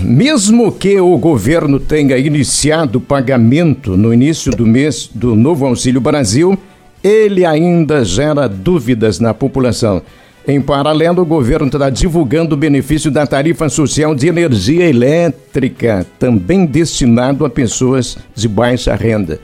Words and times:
mesmo 0.00 0.70
que 0.72 1.00
o 1.00 1.16
governo 1.18 1.80
tenha 1.80 2.16
iniciado 2.16 2.98
o 2.98 3.00
pagamento 3.00 3.96
no 3.96 4.12
início 4.12 4.52
do 4.52 4.66
mês 4.66 5.10
do 5.12 5.34
novo 5.34 5.66
Auxílio 5.66 6.00
Brasil, 6.00 6.58
ele 7.02 7.44
ainda 7.44 8.04
gera 8.04 8.48
dúvidas 8.48 9.20
na 9.20 9.32
população. 9.34 10.02
Em 10.46 10.60
paralelo, 10.60 11.22
o 11.22 11.26
governo 11.26 11.66
está 11.66 11.90
divulgando 11.90 12.54
o 12.54 12.58
benefício 12.58 13.10
da 13.10 13.26
tarifa 13.26 13.68
social 13.68 14.14
de 14.14 14.28
energia 14.28 14.88
elétrica, 14.88 16.06
também 16.18 16.64
destinado 16.64 17.44
a 17.44 17.50
pessoas 17.50 18.16
de 18.34 18.48
baixa 18.48 18.94
renda. 18.94 19.38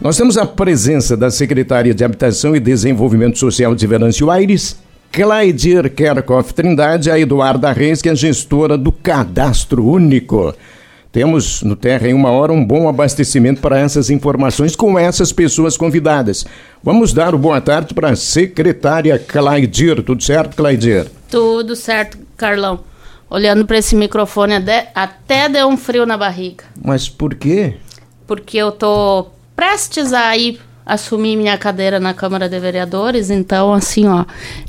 Nós 0.00 0.16
temos 0.16 0.36
a 0.36 0.44
presença 0.44 1.16
da 1.16 1.30
secretária 1.30 1.94
de 1.94 2.04
Habitação 2.04 2.54
e 2.54 2.60
Desenvolvimento 2.60 3.38
Social 3.38 3.74
de 3.74 3.86
Venâncio 3.86 4.30
Aires, 4.30 4.76
Claidir 5.12 5.90
Kerkhoff 5.90 6.54
Trindade, 6.54 7.10
a 7.10 7.20
Eduarda 7.20 7.70
Reis, 7.70 8.00
que 8.00 8.08
é 8.08 8.14
gestora 8.14 8.78
do 8.78 8.90
Cadastro 8.90 9.86
Único. 9.86 10.54
Temos 11.12 11.62
no 11.62 11.76
Terra 11.76 12.08
em 12.08 12.14
uma 12.14 12.30
hora 12.30 12.50
um 12.50 12.64
bom 12.64 12.88
abastecimento 12.88 13.60
para 13.60 13.78
essas 13.78 14.08
informações 14.08 14.74
com 14.74 14.98
essas 14.98 15.30
pessoas 15.30 15.76
convidadas. 15.76 16.46
Vamos 16.82 17.12
dar 17.12 17.34
o 17.34 17.38
boa 17.38 17.60
tarde 17.60 17.92
para 17.92 18.08
a 18.08 18.16
secretária 18.16 19.18
Claidir. 19.18 20.02
Tudo 20.02 20.22
certo, 20.22 20.56
Claidir? 20.56 21.06
Tudo 21.30 21.76
certo, 21.76 22.16
Carlão. 22.34 22.80
Olhando 23.28 23.66
para 23.66 23.76
esse 23.76 23.94
microfone 23.94 24.54
até 24.94 25.46
deu 25.50 25.68
um 25.68 25.76
frio 25.76 26.06
na 26.06 26.16
barriga. 26.16 26.64
Mas 26.82 27.06
por 27.06 27.34
quê? 27.34 27.74
Porque 28.26 28.56
eu 28.56 28.72
tô 28.72 29.26
prestes 29.54 30.14
a 30.14 30.34
ir 30.38 30.58
assumir 30.84 31.36
minha 31.36 31.56
cadeira 31.56 32.00
na 32.00 32.14
Câmara 32.14 32.48
de 32.48 32.58
Vereadores, 32.58 33.30
então 33.30 33.72
assim, 33.72 34.06
ó, 34.08 34.24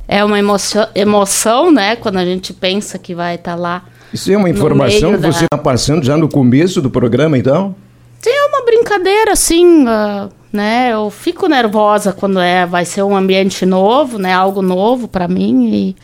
é 0.07 0.23
uma 0.23 0.37
emoção, 0.37 0.87
emoção 0.93 1.71
né, 1.71 1.95
quando 1.95 2.17
a 2.17 2.25
gente 2.25 2.53
pensa 2.53 2.97
que 2.97 3.15
vai 3.15 3.35
estar 3.35 3.55
tá 3.55 3.57
lá 3.57 3.83
isso 4.13 4.31
é 4.31 4.37
uma 4.37 4.49
informação 4.49 5.13
que 5.13 5.17
você 5.17 5.45
está 5.45 5.57
passando 5.57 6.05
já 6.05 6.15
no 6.15 6.29
começo 6.29 6.79
do 6.79 6.89
programa, 6.89 7.35
então? 7.35 7.75
Sim, 8.21 8.29
é 8.29 8.45
uma 8.45 8.63
brincadeira, 8.63 9.31
assim, 9.31 9.85
uh, 9.85 10.29
né? 10.51 10.91
Eu 10.93 11.09
fico 11.09 11.47
nervosa 11.47 12.13
quando 12.13 12.39
é, 12.39 12.63
vai 12.63 12.85
ser 12.85 13.01
um 13.01 13.17
ambiente 13.17 13.65
novo, 13.65 14.19
né? 14.19 14.31
Algo 14.31 14.61
novo 14.61 15.07
para 15.07 15.27
mim 15.27 15.73
e... 15.73 15.95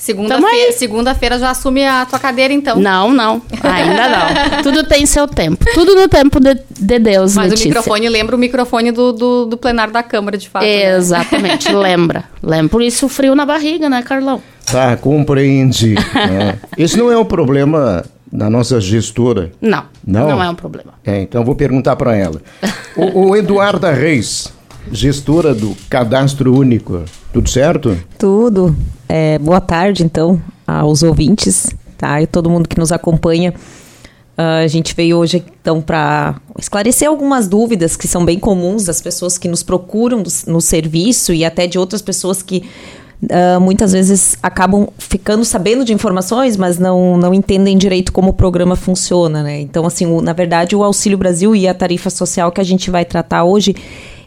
Segunda-feira 0.00 0.72
segunda 0.72 1.14
já 1.38 1.50
assume 1.50 1.84
a 1.84 2.06
tua 2.06 2.18
cadeira, 2.18 2.54
então? 2.54 2.80
Não, 2.80 3.12
não. 3.12 3.42
Ainda 3.62 4.08
não. 4.08 4.62
Tudo 4.62 4.82
tem 4.82 5.04
seu 5.04 5.28
tempo. 5.28 5.62
Tudo 5.74 5.94
no 5.94 6.08
tempo 6.08 6.40
de, 6.40 6.58
de 6.78 6.98
Deus, 6.98 7.34
Mas 7.34 7.50
Letícia. 7.50 7.66
o 7.66 7.68
microfone 7.68 8.08
lembra 8.08 8.34
o 8.34 8.38
microfone 8.38 8.92
do, 8.92 9.12
do, 9.12 9.44
do 9.44 9.58
plenário 9.58 9.92
da 9.92 10.02
Câmara, 10.02 10.38
de 10.38 10.48
fato. 10.48 10.62
Né? 10.62 10.96
Exatamente, 10.96 11.70
né? 11.70 11.76
lembra. 11.78 12.24
Lembra. 12.42 12.70
Por 12.70 12.80
isso 12.80 13.10
frio 13.10 13.34
na 13.34 13.44
barriga, 13.44 13.90
né, 13.90 14.00
Carlão? 14.00 14.40
Tá, 14.64 14.96
compreendi. 14.96 15.94
né? 16.14 16.58
Esse 16.78 16.96
não 16.96 17.12
é 17.12 17.18
um 17.18 17.24
problema 17.24 18.02
da 18.32 18.48
nossa 18.48 18.80
gestora. 18.80 19.52
Não, 19.60 19.84
não, 20.06 20.30
não 20.30 20.42
é 20.42 20.48
um 20.48 20.54
problema. 20.54 20.94
É, 21.04 21.20
então 21.20 21.44
vou 21.44 21.54
perguntar 21.54 21.96
para 21.96 22.16
ela. 22.16 22.40
O, 22.96 23.28
o 23.28 23.36
Eduarda 23.36 23.92
Reis, 23.92 24.50
gestora 24.90 25.54
do 25.54 25.76
Cadastro 25.90 26.56
Único, 26.56 27.02
tudo 27.34 27.50
certo? 27.50 27.98
Tudo. 28.18 28.74
É, 29.12 29.40
boa 29.40 29.60
tarde, 29.60 30.04
então, 30.04 30.40
aos 30.64 31.02
ouvintes, 31.02 31.74
tá? 31.98 32.22
E 32.22 32.28
todo 32.28 32.48
mundo 32.48 32.68
que 32.68 32.78
nos 32.78 32.92
acompanha. 32.92 33.52
Uh, 34.38 34.62
a 34.62 34.68
gente 34.68 34.94
veio 34.94 35.18
hoje, 35.18 35.44
então, 35.60 35.82
para 35.82 36.36
esclarecer 36.56 37.08
algumas 37.08 37.48
dúvidas 37.48 37.96
que 37.96 38.06
são 38.06 38.24
bem 38.24 38.38
comuns 38.38 38.84
das 38.84 39.00
pessoas 39.00 39.36
que 39.36 39.48
nos 39.48 39.64
procuram 39.64 40.22
no 40.46 40.60
serviço 40.60 41.32
e 41.32 41.44
até 41.44 41.66
de 41.66 41.76
outras 41.76 42.00
pessoas 42.00 42.40
que 42.40 42.62
Uh, 43.22 43.60
muitas 43.60 43.92
vezes 43.92 44.38
acabam 44.42 44.88
ficando 44.96 45.44
sabendo 45.44 45.84
de 45.84 45.92
informações, 45.92 46.56
mas 46.56 46.78
não, 46.78 47.18
não 47.18 47.34
entendem 47.34 47.76
direito 47.76 48.14
como 48.14 48.30
o 48.30 48.32
programa 48.32 48.76
funciona, 48.76 49.42
né? 49.42 49.60
Então, 49.60 49.84
assim, 49.84 50.06
o, 50.06 50.22
na 50.22 50.32
verdade, 50.32 50.74
o 50.74 50.82
Auxílio 50.82 51.18
Brasil 51.18 51.54
e 51.54 51.68
a 51.68 51.74
tarifa 51.74 52.08
social 52.08 52.50
que 52.50 52.62
a 52.62 52.64
gente 52.64 52.90
vai 52.90 53.04
tratar 53.04 53.44
hoje, 53.44 53.76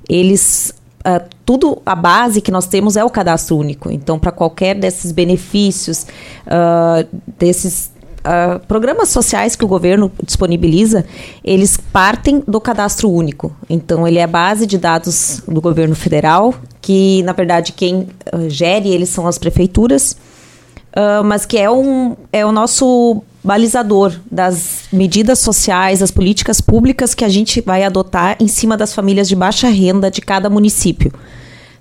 eles. 0.08 0.76
Uh, 1.06 1.28
tudo, 1.46 1.82
a 1.86 1.96
base 1.96 2.40
que 2.40 2.50
nós 2.50 2.66
temos 2.66 2.96
é 2.96 3.04
o 3.04 3.10
cadastro 3.10 3.58
único. 3.58 3.92
Então, 3.92 4.18
para 4.18 4.32
qualquer 4.32 4.74
desses 4.76 5.12
benefícios, 5.12 6.08
uh, 6.48 7.06
desses 7.38 7.92
uh, 8.24 8.66
programas 8.68 9.10
sociais 9.10 9.56
que 9.56 9.66
o 9.66 9.68
governo 9.68 10.12
disponibiliza, 10.24 11.06
eles 11.44 11.78
partem 11.78 12.42
do 12.48 12.60
cadastro 12.60 13.10
único. 13.10 13.56
Então, 13.70 14.08
ele 14.08 14.20
é 14.20 14.24
a 14.24 14.28
base 14.28 14.66
de 14.66 14.78
dados 14.78 15.44
do 15.48 15.62
governo 15.62 15.96
federal, 15.96 16.56
que, 16.82 17.22
na 17.24 17.34
verdade, 17.34 17.74
quem 17.74 18.08
uh, 18.34 18.50
gere 18.50 18.90
eles 18.90 19.10
são 19.10 19.28
as 19.28 19.38
prefeituras, 19.38 20.18
uh, 20.96 21.24
mas 21.24 21.46
que 21.46 21.58
é, 21.58 21.70
um, 21.70 22.16
é 22.32 22.46
o 22.46 22.52
nosso 22.52 23.22
balizador 23.44 24.14
das 24.32 24.84
medidas 24.92 25.40
sociais, 25.40 26.00
das 26.00 26.12
políticas 26.12 26.62
públicas 26.62 27.14
que 27.14 27.26
a 27.26 27.30
gente 27.30 27.60
vai 27.62 27.84
adotar 27.84 28.38
em 28.40 28.48
cima 28.48 28.78
das 28.78 28.94
famílias 28.94 29.28
de 29.28 29.36
baixa 29.36 29.68
renda 29.68 30.10
de 30.10 30.22
cada 30.22 30.50
município. 30.50 31.12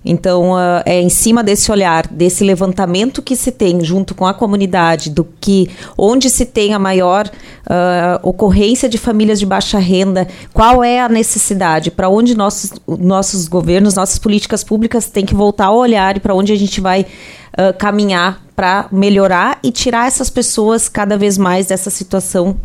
Então, 0.04 0.52
uh, 0.52 0.82
é 0.84 1.00
em 1.00 1.08
cima 1.08 1.44
desse 1.44 1.70
olhar, 1.70 2.06
desse 2.08 2.42
levantamento 2.42 3.22
que 3.22 3.36
se 3.36 3.52
tem 3.52 3.82
junto 3.84 4.14
com 4.14 4.26
a 4.26 4.34
comunidade, 4.34 5.10
do 5.10 5.24
que 5.40 5.70
onde 5.96 6.28
se 6.28 6.44
tem 6.44 6.74
a 6.74 6.78
maior 6.78 7.26
uh, 7.26 8.28
ocorrência 8.28 8.88
de 8.88 8.98
famílias 8.98 9.38
de 9.38 9.46
baixa 9.46 9.78
renda, 9.78 10.26
qual 10.52 10.82
é 10.82 11.00
a 11.00 11.08
necessidade, 11.08 11.90
para 11.90 12.08
onde 12.08 12.34
nossos, 12.34 12.72
nossos 12.86 13.46
governos, 13.46 13.94
nossas 13.94 14.18
políticas 14.18 14.64
públicas 14.64 15.08
têm 15.08 15.24
que 15.24 15.34
voltar 15.34 15.66
a 15.66 15.72
olhar 15.72 16.16
e 16.16 16.20
para 16.20 16.34
onde 16.34 16.52
a 16.52 16.56
gente 16.56 16.80
vai 16.80 17.02
uh, 17.02 17.76
caminhar 17.78 18.42
para 18.56 18.86
melhorar 18.90 19.58
e 19.62 19.70
tirar 19.70 20.06
essas 20.06 20.28
pessoas 20.28 20.88
cada 20.88 21.16
vez 21.16 21.38
mais 21.38 21.66
dessa 21.66 21.90
situação 21.90 22.56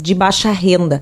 de 0.00 0.14
baixa 0.14 0.52
renda 0.52 1.00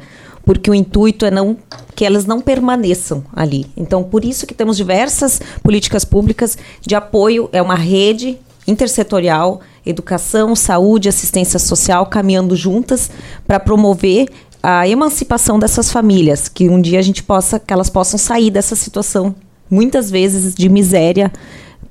porque 0.48 0.70
o 0.70 0.75
intuito 0.75 1.26
é 1.26 1.31
não 1.31 1.59
que 1.94 2.06
elas 2.06 2.25
não 2.25 2.41
permaneçam 2.41 3.22
ali. 3.36 3.66
Então, 3.76 4.03
por 4.03 4.25
isso 4.25 4.47
que 4.47 4.54
temos 4.54 4.78
diversas 4.78 5.42
políticas 5.62 6.06
públicas 6.06 6.56
de 6.81 6.94
apoio, 6.94 7.50
é 7.53 7.60
uma 7.60 7.75
rede 7.75 8.38
intersetorial, 8.66 9.60
educação, 9.84 10.56
saúde, 10.56 11.06
assistência 11.06 11.59
social 11.59 12.06
caminhando 12.06 12.56
juntas 12.56 13.10
para 13.47 13.60
promover 13.60 14.31
a 14.62 14.88
emancipação 14.88 15.59
dessas 15.59 15.92
famílias, 15.92 16.48
que 16.48 16.66
um 16.66 16.80
dia 16.80 16.98
a 16.98 17.03
gente 17.03 17.22
possa, 17.22 17.60
que 17.60 17.70
elas 17.70 17.91
possam 17.91 18.16
sair 18.16 18.50
dessa 18.50 18.75
situação, 18.75 19.34
muitas 19.70 20.10
vezes 20.10 20.54
de 20.54 20.66
miséria 20.70 21.30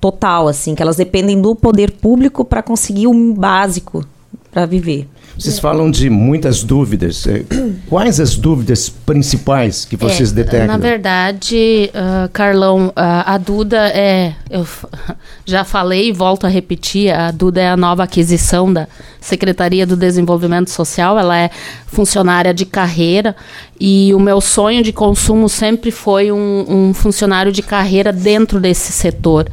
total, 0.02 0.48
assim, 0.48 0.74
que 0.74 0.82
elas 0.82 0.96
dependem 0.96 1.40
do 1.40 1.56
poder 1.56 1.92
público 1.92 2.44
para 2.44 2.64
conseguir 2.64 3.06
um 3.06 3.36
básico 3.36 4.04
para 4.50 4.66
viver. 4.66 5.08
Vocês 5.38 5.60
falam 5.60 5.92
de 5.92 6.10
muitas 6.10 6.64
dúvidas. 6.64 7.28
É, 7.28 7.44
quais 7.88 8.20
as 8.20 8.36
dúvidas 8.36 8.90
principais 8.90 9.86
que 9.86 9.96
vocês 9.96 10.32
é, 10.32 10.36
detectam? 10.36 10.68
Na 10.68 10.78
verdade, 10.78 11.92
uh, 11.94 12.28
Carlão, 12.34 12.88
uh, 12.88 12.94
a 12.96 13.38
Duda 13.38 13.88
é. 13.90 14.34
Eu 14.50 14.66
já 15.46 15.64
falei 15.64 16.10
e 16.10 16.12
volto 16.12 16.48
a 16.48 16.50
repetir: 16.50 17.14
a 17.14 17.30
Duda 17.30 17.62
é 17.62 17.70
a 17.70 17.78
nova 17.78 18.04
aquisição 18.04 18.74
da 18.74 18.88
Secretaria 19.22 19.86
do 19.86 19.96
Desenvolvimento 19.96 20.72
Social. 20.72 21.20
Ela 21.20 21.38
é 21.38 21.52
funcionária 21.86 22.52
de 22.52 22.66
carreira 22.66 23.36
e 23.80 24.12
o 24.16 24.20
meu 24.20 24.42
sonho 24.42 24.82
de 24.82 24.92
consumo 24.92 25.48
sempre 25.48 25.92
foi 25.92 26.32
um, 26.32 26.66
um 26.68 26.94
funcionário 26.96 27.52
de 27.52 27.62
carreira 27.62 28.12
dentro 28.12 28.60
desse 28.60 28.92
setor. 28.92 29.48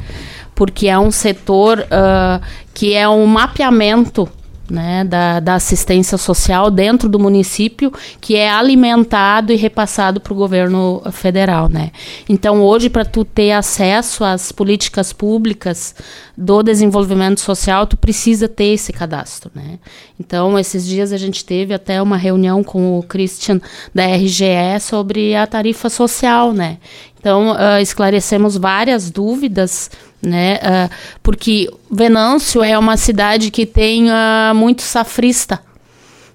Porque 0.55 0.87
é 0.87 0.97
um 0.97 1.11
setor 1.11 1.79
uh, 1.79 2.41
que 2.73 2.95
é 2.95 3.07
um 3.07 3.27
mapeamento 3.27 4.27
né, 4.69 5.03
da, 5.03 5.39
da, 5.39 5.55
assistência 5.55 6.17
social 6.17 6.71
dentro 6.71 7.07
do 7.07 7.19
município, 7.19 7.91
que 8.19 8.35
é 8.35 8.49
alimentado 8.49 9.53
e 9.53 9.55
repassado 9.55 10.19
para 10.19 10.33
o 10.33 10.35
governo 10.35 11.01
federal, 11.11 11.69
né? 11.69 11.91
Então, 12.27 12.61
hoje, 12.61 12.89
para 12.89 13.05
tu 13.05 13.23
ter 13.23 13.51
acesso 13.51 14.23
às 14.23 14.51
políticas 14.51 15.13
públicas 15.13 15.95
do 16.37 16.63
desenvolvimento 16.63 17.39
social, 17.39 17.87
tu 17.87 17.95
precisa 17.95 18.47
ter 18.47 18.73
esse 18.73 18.91
cadastro, 18.91 19.51
né? 19.53 19.79
Então, 20.19 20.57
esses 20.57 20.85
dias 20.85 21.11
a 21.11 21.17
gente 21.17 21.45
teve 21.45 21.73
até 21.73 22.01
uma 22.01 22.17
reunião 22.17 22.63
com 22.63 22.97
o 22.99 23.03
Christian 23.03 23.61
da 23.93 24.05
RGE 24.05 24.79
sobre 24.81 25.35
a 25.35 25.45
tarifa 25.45 25.89
social, 25.89 26.53
né? 26.53 26.77
Então, 27.25 27.53
uh, 27.53 27.81
esclarecemos 27.81 28.55
várias 28.55 29.09
dúvidas 29.09 29.89
né? 30.21 30.55
Uh, 30.55 30.95
porque 31.21 31.71
Venâncio 31.89 32.63
é 32.63 32.77
uma 32.77 32.97
cidade 32.97 33.51
que 33.51 33.65
tem 33.65 34.09
uh, 34.09 34.55
muito 34.55 34.81
safrista. 34.81 35.61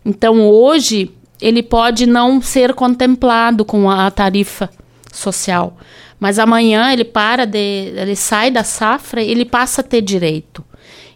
Então 0.05 0.49
hoje 0.49 1.11
ele 1.41 1.63
pode 1.63 2.07
não 2.07 2.41
ser 2.41 2.75
contemplado 2.75 3.65
com 3.65 3.91
a 3.91 4.11
tarifa 4.11 4.71
social, 5.13 5.77
mas 6.19 6.39
amanhã 6.39 6.93
ele 6.93 7.05
para 7.05 7.45
de, 7.45 7.93
ele 7.97 8.15
sai 8.15 8.51
da 8.51 8.63
safra, 8.63 9.23
ele 9.23 9.45
passa 9.45 9.81
a 9.81 9.85
ter 9.85 10.03
direito. 10.03 10.65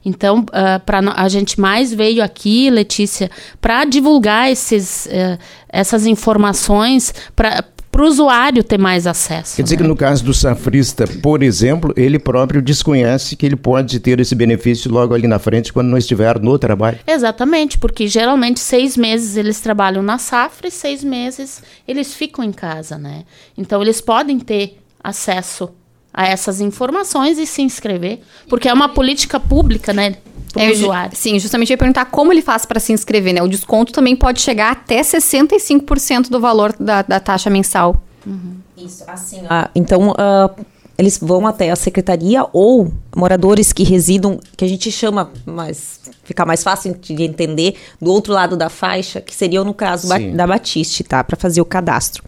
Então, 0.04 0.40
uh, 0.40 0.80
para 0.84 1.00
a 1.16 1.28
gente 1.28 1.58
mais 1.58 1.92
veio 1.92 2.22
aqui, 2.22 2.68
Letícia, 2.68 3.30
para 3.58 3.86
divulgar 3.86 4.50
esses, 4.50 5.06
uh, 5.06 5.38
essas 5.66 6.06
informações, 6.06 7.14
para 7.34 7.64
para 7.94 8.02
o 8.02 8.08
usuário 8.08 8.64
ter 8.64 8.76
mais 8.76 9.06
acesso. 9.06 9.54
Quer 9.54 9.62
dizer 9.62 9.76
né? 9.76 9.82
que 9.82 9.88
no 9.88 9.94
caso 9.94 10.24
do 10.24 10.34
safrista, 10.34 11.06
por 11.22 11.44
exemplo, 11.44 11.94
ele 11.96 12.18
próprio 12.18 12.60
desconhece 12.60 13.36
que 13.36 13.46
ele 13.46 13.54
pode 13.54 14.00
ter 14.00 14.18
esse 14.18 14.34
benefício 14.34 14.90
logo 14.90 15.14
ali 15.14 15.28
na 15.28 15.38
frente 15.38 15.72
quando 15.72 15.90
não 15.90 15.96
estiver 15.96 16.40
no 16.40 16.58
trabalho. 16.58 16.98
Exatamente, 17.06 17.78
porque 17.78 18.08
geralmente 18.08 18.58
seis 18.58 18.96
meses 18.96 19.36
eles 19.36 19.60
trabalham 19.60 20.02
na 20.02 20.18
safra 20.18 20.66
e 20.66 20.72
seis 20.72 21.04
meses 21.04 21.62
eles 21.86 22.12
ficam 22.12 22.44
em 22.44 22.50
casa, 22.50 22.98
né? 22.98 23.22
Então 23.56 23.80
eles 23.80 24.00
podem 24.00 24.40
ter 24.40 24.76
acesso 25.00 25.70
a 26.14 26.28
essas 26.28 26.60
informações 26.60 27.38
e 27.38 27.44
se 27.44 27.60
inscrever, 27.60 28.20
porque 28.48 28.68
é 28.68 28.72
uma 28.72 28.88
política 28.88 29.40
pública, 29.40 29.92
né? 29.92 30.14
É, 30.56 30.70
usuário. 30.70 31.16
Sim, 31.16 31.36
justamente 31.40 31.70
eu 31.70 31.74
ia 31.74 31.78
perguntar 31.78 32.04
como 32.04 32.32
ele 32.32 32.40
faz 32.40 32.64
para 32.64 32.78
se 32.78 32.92
inscrever, 32.92 33.34
né? 33.34 33.42
O 33.42 33.48
desconto 33.48 33.92
também 33.92 34.14
pode 34.14 34.40
chegar 34.40 34.70
até 34.70 35.00
65% 35.00 36.28
do 36.28 36.38
valor 36.38 36.72
da, 36.78 37.02
da 37.02 37.18
taxa 37.18 37.50
mensal. 37.50 38.00
Uhum. 38.24 38.54
Isso, 38.76 39.02
assim. 39.08 39.42
Ah, 39.50 39.68
então, 39.74 40.10
uh, 40.10 40.64
eles 40.96 41.18
vão 41.18 41.44
até 41.44 41.70
a 41.70 41.76
secretaria 41.76 42.46
ou 42.52 42.92
moradores 43.16 43.72
que 43.72 43.82
residam, 43.82 44.38
que 44.56 44.64
a 44.64 44.68
gente 44.68 44.92
chama, 44.92 45.32
mas 45.44 46.00
fica 46.22 46.46
mais 46.46 46.62
fácil 46.62 46.94
de 46.94 47.20
entender, 47.24 47.74
do 48.00 48.12
outro 48.12 48.32
lado 48.32 48.56
da 48.56 48.68
faixa, 48.68 49.20
que 49.20 49.34
seria 49.34 49.64
no 49.64 49.74
caso 49.74 50.06
Sim. 50.06 50.36
da 50.36 50.46
Batiste, 50.46 51.02
tá? 51.02 51.24
Para 51.24 51.36
fazer 51.36 51.60
o 51.60 51.64
cadastro. 51.64 52.22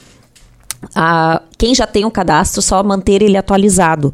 Quem 1.59 1.75
já 1.75 1.87
tem 1.87 2.05
o 2.05 2.11
cadastro, 2.11 2.63
só 2.63 2.83
manter 2.83 3.23
ele 3.23 3.37
atualizado. 3.37 4.13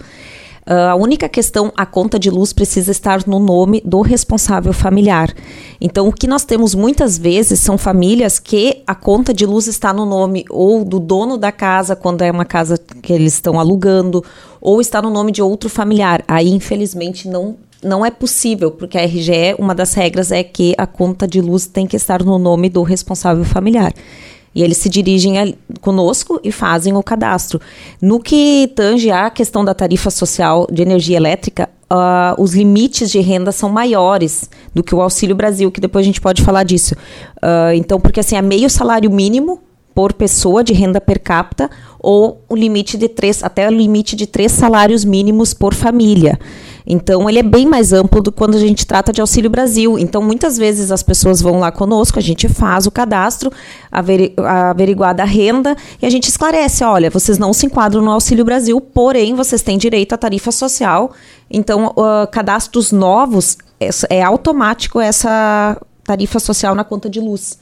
Uh, 0.65 0.91
a 0.91 0.95
única 0.95 1.29
questão, 1.29 1.73
a 1.77 1.85
conta 1.85 2.21
de 2.21 2.31
luz 2.31 2.53
precisa 2.53 2.93
estar 2.93 3.27
no 3.27 3.41
nome 3.41 3.83
do 3.85 4.01
responsável 4.01 4.73
familiar. 4.73 5.35
Então, 5.81 6.07
o 6.07 6.13
que 6.13 6.29
nós 6.29 6.45
temos 6.45 6.73
muitas 6.73 7.19
vezes 7.19 7.59
são 7.59 7.77
famílias 7.77 8.39
que 8.39 8.81
a 8.87 8.95
conta 8.95 9.35
de 9.35 9.45
luz 9.45 9.67
está 9.67 9.93
no 9.93 10.07
nome 10.07 10.45
ou 10.49 10.85
do 10.85 11.01
dono 11.01 11.37
da 11.37 11.51
casa, 11.51 11.97
quando 11.97 12.23
é 12.23 12.31
uma 12.31 12.45
casa 12.45 12.79
que 12.79 13.13
eles 13.13 13.35
estão 13.35 13.59
alugando, 13.59 14.25
ou 14.61 14.81
está 14.81 15.03
no 15.03 15.11
nome 15.11 15.33
de 15.33 15.43
outro 15.43 15.69
familiar. 15.69 16.23
Aí, 16.29 16.49
infelizmente, 16.49 17.29
não 17.29 17.57
não 17.83 18.07
é 18.07 18.13
possível, 18.13 18.71
porque 18.71 18.97
a 18.97 19.05
RGE, 19.05 19.57
uma 19.59 19.75
das 19.75 19.93
regras 19.95 20.31
é 20.31 20.45
que 20.45 20.73
a 20.79 20.87
conta 20.87 21.27
de 21.27 21.41
luz 21.41 21.67
tem 21.67 21.85
que 21.85 21.97
estar 21.97 22.23
no 22.23 22.39
nome 22.39 22.69
do 22.69 22.85
responsável 22.85 23.45
familiar. 23.45 23.93
E 24.55 24.63
eles 24.63 24.77
se 24.77 24.89
dirigem 24.89 25.39
a, 25.39 25.53
conosco 25.81 26.41
e 26.45 26.53
fazem 26.53 26.95
o 26.97 27.03
cadastro. 27.03 27.61
No 28.01 28.21
que 28.21 28.71
tange 28.75 29.11
a 29.11 29.31
questão 29.31 29.65
da 29.65 29.75
tarifa 29.75 30.11
social 30.11 30.67
de 30.71 30.83
energia 30.83 31.17
elétrica, 31.17 31.69
uh, 31.91 32.41
os 32.41 32.55
limites 32.55 33.11
de 33.11 33.21
renda 33.21 33.53
são 33.53 33.69
maiores 33.69 34.49
do 34.75 34.83
que 34.83 34.95
o 34.95 35.01
Auxílio 35.01 35.35
Brasil, 35.35 35.71
que 35.71 35.81
depois 35.81 36.05
a 36.05 36.07
gente 36.07 36.21
pode 36.21 36.43
falar 36.43 36.65
disso. 36.65 36.95
Uh, 37.37 37.75
então, 37.75 38.01
porque 38.01 38.21
assim, 38.21 38.37
é 38.37 38.43
meio 38.43 38.69
salário 38.69 39.11
mínimo 39.11 39.61
por 39.95 40.13
pessoa 40.13 40.65
de 40.65 40.73
renda 40.73 41.01
per 41.01 41.21
capita 41.21 41.71
ou 41.99 42.43
o 42.49 42.57
limite 42.57 42.99
de 42.99 43.09
três, 43.09 43.43
até 43.45 43.69
o 43.69 43.71
limite 43.71 44.17
de 44.17 44.27
três 44.27 44.53
salários 44.53 45.05
mínimos 45.05 45.55
por 45.55 45.73
família. 45.75 46.39
Então, 46.87 47.29
ele 47.29 47.39
é 47.39 47.43
bem 47.43 47.65
mais 47.65 47.93
amplo 47.93 48.21
do 48.21 48.33
quando 48.33 48.57
a 48.57 48.61
gente 48.61 48.87
trata 48.87 49.13
de 49.13 49.21
Auxílio 49.21 49.49
Brasil. 49.49 49.99
Então, 49.99 50.21
muitas 50.21 50.59
vezes 50.59 50.91
as 50.91 51.03
pessoas 51.03 51.41
vão 51.41 51.61
lá 51.61 51.71
conosco, 51.71 52.19
a 52.19 52.23
gente 52.23 52.49
faz 52.49 52.87
o 52.87 52.91
cadastro, 52.91 53.53
averi 53.91 54.35
averiguada 54.37 55.23
a 55.23 55.27
renda, 55.27 55.77
e 56.01 56.07
a 56.07 56.11
gente 56.11 56.29
esclarece: 56.29 56.83
olha, 56.83 57.09
vocês 57.09 57.39
não 57.39 57.53
se 57.53 57.67
enquadram 57.67 58.03
no 58.03 58.11
Auxílio 58.11 58.45
Brasil, 58.45 58.81
porém, 58.81 59.35
vocês 59.35 59.63
têm 59.63 59.79
direito 59.79 60.13
à 60.13 60.19
tarifa 60.19 60.51
social. 60.51 61.13
Então, 61.49 61.93
uh, 61.97 62.27
cadastros 62.33 62.91
novos, 62.91 63.59
é, 63.79 63.91
é 64.11 64.23
automático 64.23 65.01
essa 65.01 65.81
tarifa 66.05 66.41
social 66.41 66.75
na 66.75 66.83
conta 66.83 67.09
de 67.09 67.21
luz. 67.21 67.59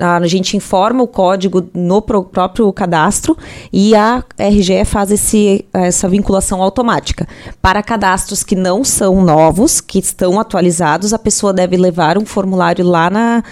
A 0.00 0.26
gente 0.26 0.56
informa 0.56 1.02
o 1.02 1.06
código 1.06 1.68
no 1.74 2.00
próprio 2.00 2.72
cadastro 2.72 3.36
e 3.72 3.94
a 3.94 4.24
RGE 4.38 4.84
faz 4.84 5.10
esse, 5.10 5.66
essa 5.72 6.08
vinculação 6.08 6.62
automática. 6.62 7.28
Para 7.60 7.82
cadastros 7.82 8.42
que 8.42 8.56
não 8.56 8.82
são 8.82 9.22
novos, 9.22 9.80
que 9.80 9.98
estão 9.98 10.40
atualizados, 10.40 11.12
a 11.12 11.18
pessoa 11.18 11.52
deve 11.52 11.76
levar 11.76 12.16
um 12.16 12.24
formulário 12.24 12.84
lá 12.86 13.10
na. 13.10 13.42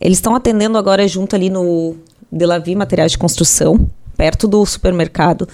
Eles 0.00 0.18
estão 0.18 0.34
atendendo 0.34 0.78
agora 0.78 1.06
junto 1.06 1.36
ali 1.36 1.50
no 1.50 1.94
Delavi 2.32 2.74
Materiais 2.74 3.12
de 3.12 3.18
Construção, 3.18 3.88
perto 4.16 4.48
do 4.48 4.64
supermercado 4.64 5.46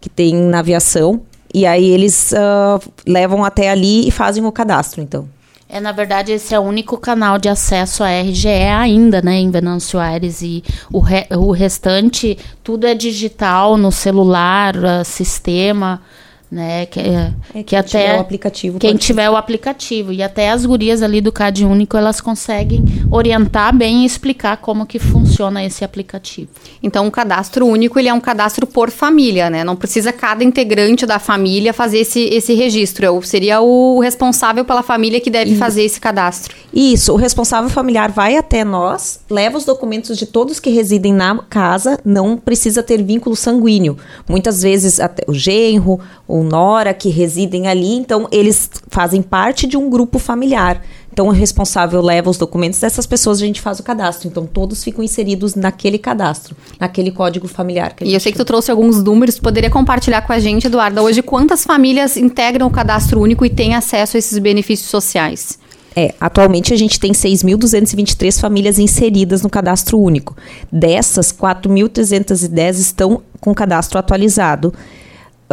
que 0.00 0.10
tem 0.10 0.34
na 0.34 0.58
aviação. 0.58 1.22
E 1.54 1.64
aí 1.64 1.88
eles 1.88 2.32
uh, 2.32 2.92
levam 3.06 3.44
até 3.44 3.70
ali 3.70 4.06
e 4.08 4.10
fazem 4.10 4.44
o 4.44 4.52
cadastro, 4.52 5.00
então. 5.00 5.28
É, 5.74 5.80
na 5.80 5.90
verdade, 5.90 6.32
esse 6.32 6.54
é 6.54 6.58
o 6.58 6.62
único 6.62 6.98
canal 6.98 7.38
de 7.38 7.48
acesso 7.48 8.04
à 8.04 8.10
RGE 8.10 8.46
ainda, 8.46 9.22
né, 9.22 9.36
em 9.36 9.50
Venâncio 9.50 9.98
Aires. 9.98 10.42
E 10.42 10.62
o, 10.92 10.98
re, 10.98 11.26
o 11.30 11.50
restante, 11.50 12.36
tudo 12.62 12.86
é 12.86 12.94
digital, 12.94 13.78
no 13.78 13.90
celular, 13.90 14.74
sistema 15.02 16.02
né? 16.52 16.84
Que, 16.84 17.00
é, 17.00 17.32
é 17.54 17.62
que 17.62 17.74
até 17.74 17.88
tiver 17.88 18.18
o 18.18 18.20
aplicativo 18.20 18.78
quem 18.78 18.94
tiver 18.96 19.30
o 19.30 19.36
aplicativo 19.36 20.12
e 20.12 20.22
até 20.22 20.50
as 20.50 20.66
gurias 20.66 21.00
ali 21.00 21.22
do 21.22 21.32
Cade 21.32 21.64
Único 21.64 21.96
elas 21.96 22.20
conseguem 22.20 22.84
orientar 23.10 23.74
bem 23.74 24.02
e 24.02 24.06
explicar 24.06 24.58
como 24.58 24.84
que 24.84 24.98
funciona 24.98 25.64
esse 25.64 25.82
aplicativo. 25.82 26.50
Então, 26.82 27.06
o 27.06 27.10
cadastro 27.10 27.66
único 27.66 27.98
ele 27.98 28.08
é 28.08 28.12
um 28.12 28.20
cadastro 28.20 28.66
por 28.66 28.90
família, 28.90 29.48
né? 29.48 29.64
Não 29.64 29.74
precisa 29.74 30.12
cada 30.12 30.44
integrante 30.44 31.06
da 31.06 31.18
família 31.18 31.72
fazer 31.72 32.00
esse, 32.00 32.20
esse 32.20 32.52
registro. 32.54 33.06
Eu 33.06 33.22
seria 33.22 33.60
o 33.60 34.00
responsável 34.00 34.64
pela 34.64 34.82
família 34.82 35.20
que 35.20 35.30
deve 35.30 35.52
Isso. 35.52 35.58
fazer 35.58 35.82
esse 35.82 36.00
cadastro. 36.00 36.54
Isso. 36.72 37.12
O 37.12 37.16
responsável 37.16 37.70
familiar 37.70 38.10
vai 38.10 38.36
até 38.36 38.62
nós, 38.64 39.20
leva 39.30 39.56
os 39.56 39.64
documentos 39.64 40.18
de 40.18 40.26
todos 40.26 40.60
que 40.60 40.70
residem 40.70 41.14
na 41.14 41.38
casa. 41.48 41.98
Não 42.04 42.36
precisa 42.36 42.82
ter 42.82 43.02
vínculo 43.02 43.34
sanguíneo. 43.34 43.96
Muitas 44.28 44.62
vezes 44.62 45.00
até 45.00 45.24
o 45.26 45.32
genro, 45.32 45.98
o 46.26 46.41
nora 46.42 46.92
que 46.94 47.08
residem 47.08 47.68
ali, 47.68 47.94
então 47.94 48.28
eles 48.30 48.70
fazem 48.88 49.22
parte 49.22 49.66
de 49.66 49.76
um 49.76 49.88
grupo 49.90 50.18
familiar. 50.18 50.82
Então 51.12 51.28
o 51.28 51.30
responsável 51.30 52.00
leva 52.00 52.30
os 52.30 52.38
documentos 52.38 52.80
dessas 52.80 53.06
pessoas, 53.06 53.42
a 53.42 53.46
gente 53.46 53.60
faz 53.60 53.78
o 53.78 53.82
cadastro. 53.82 54.28
Então 54.28 54.46
todos 54.46 54.82
ficam 54.82 55.04
inseridos 55.04 55.54
naquele 55.54 55.98
cadastro, 55.98 56.56
naquele 56.80 57.10
código 57.10 57.46
familiar. 57.46 57.94
e 58.00 58.14
eu 58.14 58.20
sei 58.20 58.32
que 58.32 58.38
tu 58.38 58.44
trouxe 58.44 58.70
alguns 58.70 59.02
números, 59.02 59.34
tu 59.34 59.42
poderia 59.42 59.70
compartilhar 59.70 60.22
com 60.22 60.32
a 60.32 60.38
gente, 60.38 60.66
Eduarda, 60.66 61.02
hoje 61.02 61.22
quantas 61.22 61.64
famílias 61.64 62.16
integram 62.16 62.66
o 62.66 62.70
cadastro 62.70 63.20
único 63.20 63.44
e 63.44 63.50
têm 63.50 63.74
acesso 63.74 64.16
a 64.16 64.18
esses 64.18 64.38
benefícios 64.38 64.88
sociais? 64.88 65.58
É, 65.94 66.14
atualmente 66.18 66.72
a 66.72 66.76
gente 66.76 66.98
tem 66.98 67.12
6.223 67.12 68.40
famílias 68.40 68.78
inseridas 68.78 69.42
no 69.42 69.50
cadastro 69.50 69.98
único. 69.98 70.34
Dessas, 70.70 71.30
4.310 71.32 72.70
estão 72.78 73.22
com 73.40 73.54
cadastro 73.54 73.98
atualizado 73.98 74.72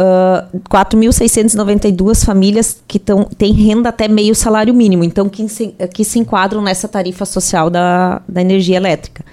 uh, 0.00 0.60
4.692 0.68 2.24
famílias 2.24 2.82
que 2.88 2.98
tão, 2.98 3.24
têm 3.24 3.52
renda 3.52 3.90
até 3.90 4.08
meio 4.08 4.34
salário 4.34 4.72
mínimo, 4.72 5.04
então 5.04 5.28
que 5.28 5.46
se, 5.48 5.74
que 5.92 6.04
se 6.04 6.18
enquadram 6.18 6.62
nessa 6.62 6.88
tarifa 6.88 7.24
social 7.24 7.68
da, 7.68 8.22
da 8.26 8.40
energia 8.40 8.76
elétrica. 8.76 9.24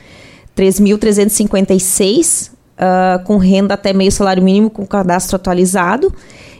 3.356 0.56 2.52
uh, 2.78 3.24
com 3.24 3.38
renda 3.38 3.76
até 3.76 3.94
meio 3.94 4.12
salário 4.12 4.44
mínimo 4.44 4.70
com 4.70 4.86
cadastro 4.86 5.36
atualizado. 5.36 6.14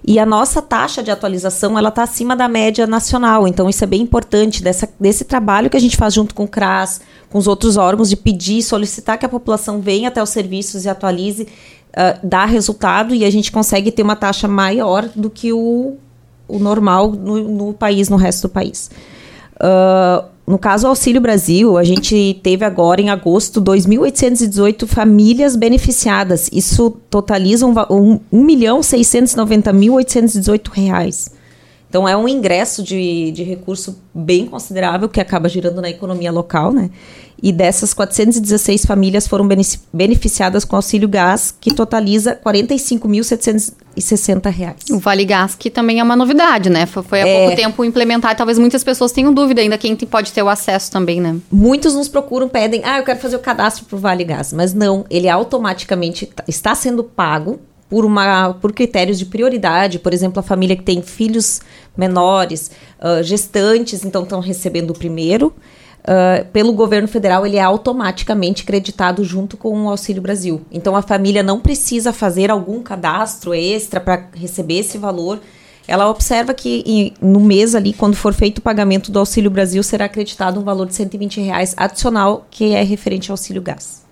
E 0.06 0.20
a 0.20 0.26
nossa 0.26 0.62
taxa 0.62 1.04
de 1.04 1.12
atualização 1.12 1.78
ela 1.78 1.90
está 1.90 2.04
acima 2.04 2.34
da 2.34 2.48
média 2.48 2.88
nacional. 2.88 3.46
Então, 3.46 3.68
isso 3.70 3.84
é 3.84 3.88
bem 3.88 4.02
importante 4.02 4.64
dessa, 4.64 4.88
desse 4.98 5.26
trabalho 5.26 5.70
que 5.70 5.76
a 5.76 5.82
gente 5.82 5.98
faz 5.98 6.14
junto 6.14 6.34
com 6.34 6.46
o 6.46 6.48
CRAS, 6.48 7.02
com 7.30 7.38
os 7.38 7.46
outros 7.46 7.76
órgãos, 7.76 8.10
de 8.10 8.16
pedir, 8.16 8.62
solicitar 8.62 9.18
que 9.18 9.26
a 9.26 9.30
população 9.30 9.82
venha 9.82 10.08
até 10.08 10.24
os 10.24 10.30
serviços 10.30 10.86
e 10.86 10.90
atualize 10.90 11.46
uh, 11.90 12.20
dá 12.24 12.46
resultado 12.46 13.14
e 13.14 13.26
a 13.26 13.30
gente 13.30 13.52
consegue 13.52 13.92
ter 13.92 14.04
uma 14.04 14.16
taxa 14.16 14.48
maior 14.48 15.08
do 15.16 15.30
que 15.30 15.52
o, 15.54 15.96
o 16.48 16.60
normal 16.60 17.12
no, 17.12 17.48
no 17.48 17.74
país, 17.74 18.10
no 18.10 18.16
resto 18.16 18.48
do 18.48 18.50
país. 18.52 18.90
Uh, 19.56 20.26
no 20.48 20.58
caso 20.58 20.84
do 20.84 20.90
Auxílio 20.90 21.20
Brasil, 21.20 21.78
a 21.78 21.84
gente 21.84 22.40
teve 22.42 22.64
agora 22.64 23.02
em 23.02 23.10
agosto 23.10 23.62
2.818 23.62 24.88
famílias 24.88 25.58
beneficiadas. 25.58 26.50
Isso 26.54 26.92
totaliza 27.10 27.66
um, 27.66 27.74
um, 27.90 28.20
1 28.32 28.44
milhão 28.44 28.80
690.818 28.80 30.70
reais. 30.72 31.37
Então 31.90 32.08
é 32.08 32.16
um 32.16 32.28
ingresso 32.28 32.84
de, 32.84 33.32
de 33.32 33.44
recurso 33.44 33.98
bem 34.14 34.46
considerável 34.46 35.08
que 35.08 35.22
acaba 35.22 35.48
girando 35.48 35.82
na 35.82 35.90
economia 35.90 36.32
local, 36.32 36.72
né? 36.72 36.90
E 37.42 37.52
dessas 37.52 37.94
416 37.94 38.86
famílias 38.86 39.28
foram 39.28 39.48
beneficiadas 39.94 40.66
com 40.66 40.76
auxílio 40.76 41.08
gás, 41.08 41.56
que 41.62 41.72
totaliza 41.72 42.32
R$ 42.32 42.40
45.760. 42.52 44.92
O 44.92 44.98
Vale 44.98 45.24
Gás, 45.24 45.54
que 45.54 45.70
também 45.70 46.00
é 46.00 46.04
uma 46.04 46.16
novidade, 46.16 46.68
né? 46.68 46.88
Foi, 46.88 47.22
há 47.22 47.28
é... 47.28 47.42
pouco 47.42 47.56
tempo 47.56 47.86
implementado. 47.86 48.36
Talvez 48.36 48.58
muitas 48.58 48.84
pessoas 48.84 49.12
tenham 49.12 49.32
dúvida 49.32 49.62
ainda 49.62 49.78
quem 49.78 49.96
pode 49.96 50.34
ter 50.34 50.42
o 50.42 50.50
acesso 50.50 50.92
também, 50.92 51.22
né? 51.22 51.36
Muitos 51.52 51.94
nos 51.94 52.08
procuram, 52.08 52.50
pedem, 52.50 52.82
ah, 52.84 52.98
eu 52.98 53.04
quero 53.04 53.20
fazer 53.20 53.36
o 53.36 53.40
cadastro 53.40 53.86
para 53.86 53.96
o 53.96 54.00
Vale 54.00 54.24
Gás. 54.24 54.52
Mas 54.52 54.74
não, 54.74 55.06
ele 55.08 55.30
automaticamente 55.30 56.28
está 56.48 56.74
sendo 56.74 57.04
pago 57.04 57.60
por, 57.90 58.06
uma, 58.06 58.54
por 58.56 58.74
critérios 58.74 59.18
de 59.18 59.26
prioridade, 59.26 60.00
por 60.00 60.14
exemplo, 60.14 60.40
a 60.40 60.44
família 60.44 60.76
que 60.76 60.84
tem 60.84 61.02
filhos 61.02 61.62
menores, 61.96 62.72
uh, 63.00 63.24
gestantes, 63.24 64.04
então 64.04 64.24
estão 64.24 64.40
recebendo 64.40 64.92
o 64.92 64.94
primeiro. 64.94 65.54
uh, 66.04 66.46
pelo 66.52 66.74
governo 66.74 67.08
federal, 67.08 67.46
ele 67.46 67.58
é 67.58 67.62
automaticamente 67.62 68.64
creditado 68.64 69.24
junto 69.24 69.58
com 69.58 69.86
o 69.86 69.90
Auxílio 69.90 70.22
Brasil. 70.22 70.62
Então 70.72 70.96
a 70.96 71.02
família 71.02 71.44
não 71.44 71.60
precisa 71.60 72.14
fazer 72.14 72.52
algum 72.52 72.82
cadastro 72.82 73.54
extra 73.54 74.00
para 74.00 74.28
receber 74.34 74.80
esse 74.80 74.98
valor. 74.98 75.40
Ela 75.88 76.10
observa 76.10 76.54
que 76.54 77.14
no 77.22 77.40
mês 77.40 77.74
ali, 77.74 77.94
quando 77.94 78.16
for 78.16 78.34
feito 78.34 78.58
o 78.58 78.62
pagamento 78.62 79.10
do 79.10 79.20
Auxílio 79.20 79.50
Brasil, 79.50 79.82
será 79.82 80.06
acreditado 80.06 80.60
um 80.60 80.64
valor 80.64 80.86
de 80.86 80.94
120 80.94 81.40
reais 81.40 81.74
adicional, 81.78 82.46
que 82.52 82.74
é 82.74 82.84
referente 82.84 83.32
ao 83.32 83.34
auxílio 83.34 83.62
gás. 83.62 84.07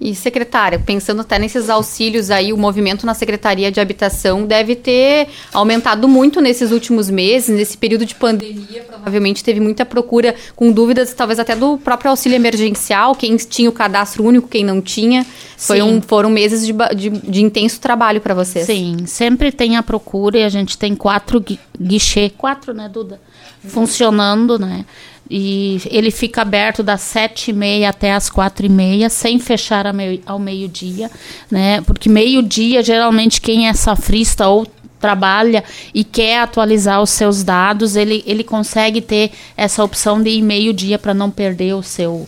E 0.00 0.14
secretária, 0.14 0.78
pensando 0.78 1.22
até 1.22 1.40
nesses 1.40 1.68
auxílios 1.68 2.30
aí, 2.30 2.52
o 2.52 2.56
movimento 2.56 3.04
na 3.04 3.14
Secretaria 3.14 3.70
de 3.72 3.80
Habitação 3.80 4.46
deve 4.46 4.76
ter 4.76 5.26
aumentado 5.52 6.06
muito 6.06 6.40
nesses 6.40 6.70
últimos 6.70 7.10
meses, 7.10 7.48
nesse 7.48 7.76
período 7.76 8.06
de 8.06 8.14
pandemia, 8.14 8.84
provavelmente 8.86 9.42
teve 9.42 9.58
muita 9.58 9.84
procura 9.84 10.36
com 10.54 10.70
dúvidas, 10.70 11.12
talvez 11.12 11.40
até 11.40 11.56
do 11.56 11.78
próprio 11.78 12.12
auxílio 12.12 12.36
emergencial, 12.36 13.12
quem 13.16 13.36
tinha 13.36 13.68
o 13.68 13.72
cadastro 13.72 14.22
único, 14.22 14.46
quem 14.46 14.64
não 14.64 14.80
tinha. 14.80 15.26
Foi 15.56 15.82
um, 15.82 16.00
foram 16.00 16.30
meses 16.30 16.64
de, 16.64 16.72
de, 16.94 17.10
de 17.10 17.42
intenso 17.42 17.80
trabalho 17.80 18.20
para 18.20 18.34
vocês. 18.34 18.66
Sim, 18.66 18.98
sempre 19.06 19.50
tem 19.50 19.76
a 19.76 19.82
procura 19.82 20.38
e 20.38 20.44
a 20.44 20.48
gente 20.48 20.78
tem 20.78 20.94
quatro 20.94 21.44
guichê, 21.80 22.30
quatro, 22.30 22.72
né, 22.72 22.88
Duda? 22.88 23.20
Funcionando, 23.66 24.56
né? 24.56 24.84
E 25.30 25.80
ele 25.90 26.10
fica 26.10 26.40
aberto 26.40 26.82
das 26.82 27.02
sete 27.02 27.50
e 27.50 27.52
meia 27.52 27.90
até 27.90 28.12
as 28.12 28.30
quatro 28.30 28.64
e 28.64 28.68
meia, 28.68 29.10
sem 29.10 29.38
fechar 29.38 29.84
ao 30.24 30.38
meio-dia, 30.38 31.10
né? 31.50 31.82
Porque 31.82 32.08
meio-dia, 32.08 32.82
geralmente, 32.82 33.40
quem 33.40 33.68
é 33.68 33.74
safrista 33.74 34.48
ou 34.48 34.66
trabalha 34.98 35.62
e 35.94 36.02
quer 36.02 36.40
atualizar 36.40 37.02
os 37.02 37.10
seus 37.10 37.44
dados, 37.44 37.94
ele, 37.94 38.22
ele 38.26 38.42
consegue 38.42 39.00
ter 39.00 39.30
essa 39.56 39.84
opção 39.84 40.22
de 40.22 40.30
ir 40.30 40.42
meio-dia 40.42 40.98
para 40.98 41.14
não 41.14 41.30
perder 41.30 41.74
o 41.74 41.82
seu, 41.82 42.26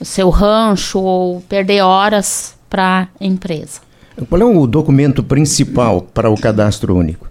o 0.00 0.04
seu 0.04 0.28
rancho 0.28 1.00
ou 1.00 1.40
perder 1.42 1.82
horas 1.82 2.54
para 2.68 3.08
a 3.20 3.24
empresa. 3.24 3.80
Qual 4.28 4.40
é 4.40 4.44
o 4.44 4.66
documento 4.66 5.22
principal 5.22 6.02
para 6.02 6.30
o 6.30 6.38
cadastro 6.38 6.96
único? 6.96 7.30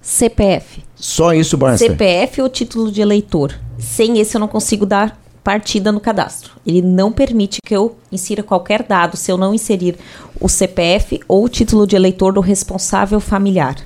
CPF. 0.00 0.82
Só 0.96 1.32
isso 1.34 1.56
basta? 1.56 1.86
CPF 1.86 2.42
ou 2.42 2.48
título 2.48 2.90
de 2.90 3.00
eleitor. 3.00 3.54
Sem 3.82 4.18
esse 4.18 4.36
eu 4.36 4.40
não 4.40 4.48
consigo 4.48 4.86
dar 4.86 5.20
partida 5.42 5.90
no 5.90 6.00
cadastro. 6.00 6.52
Ele 6.64 6.80
não 6.80 7.10
permite 7.10 7.58
que 7.64 7.74
eu 7.74 7.96
insira 8.10 8.42
qualquer 8.42 8.82
dado 8.84 9.16
se 9.16 9.30
eu 9.30 9.36
não 9.36 9.52
inserir 9.52 9.98
o 10.40 10.48
CPF 10.48 11.20
ou 11.26 11.44
o 11.44 11.48
título 11.48 11.86
de 11.86 11.96
eleitor 11.96 12.32
do 12.32 12.40
responsável 12.40 13.20
familiar. 13.20 13.76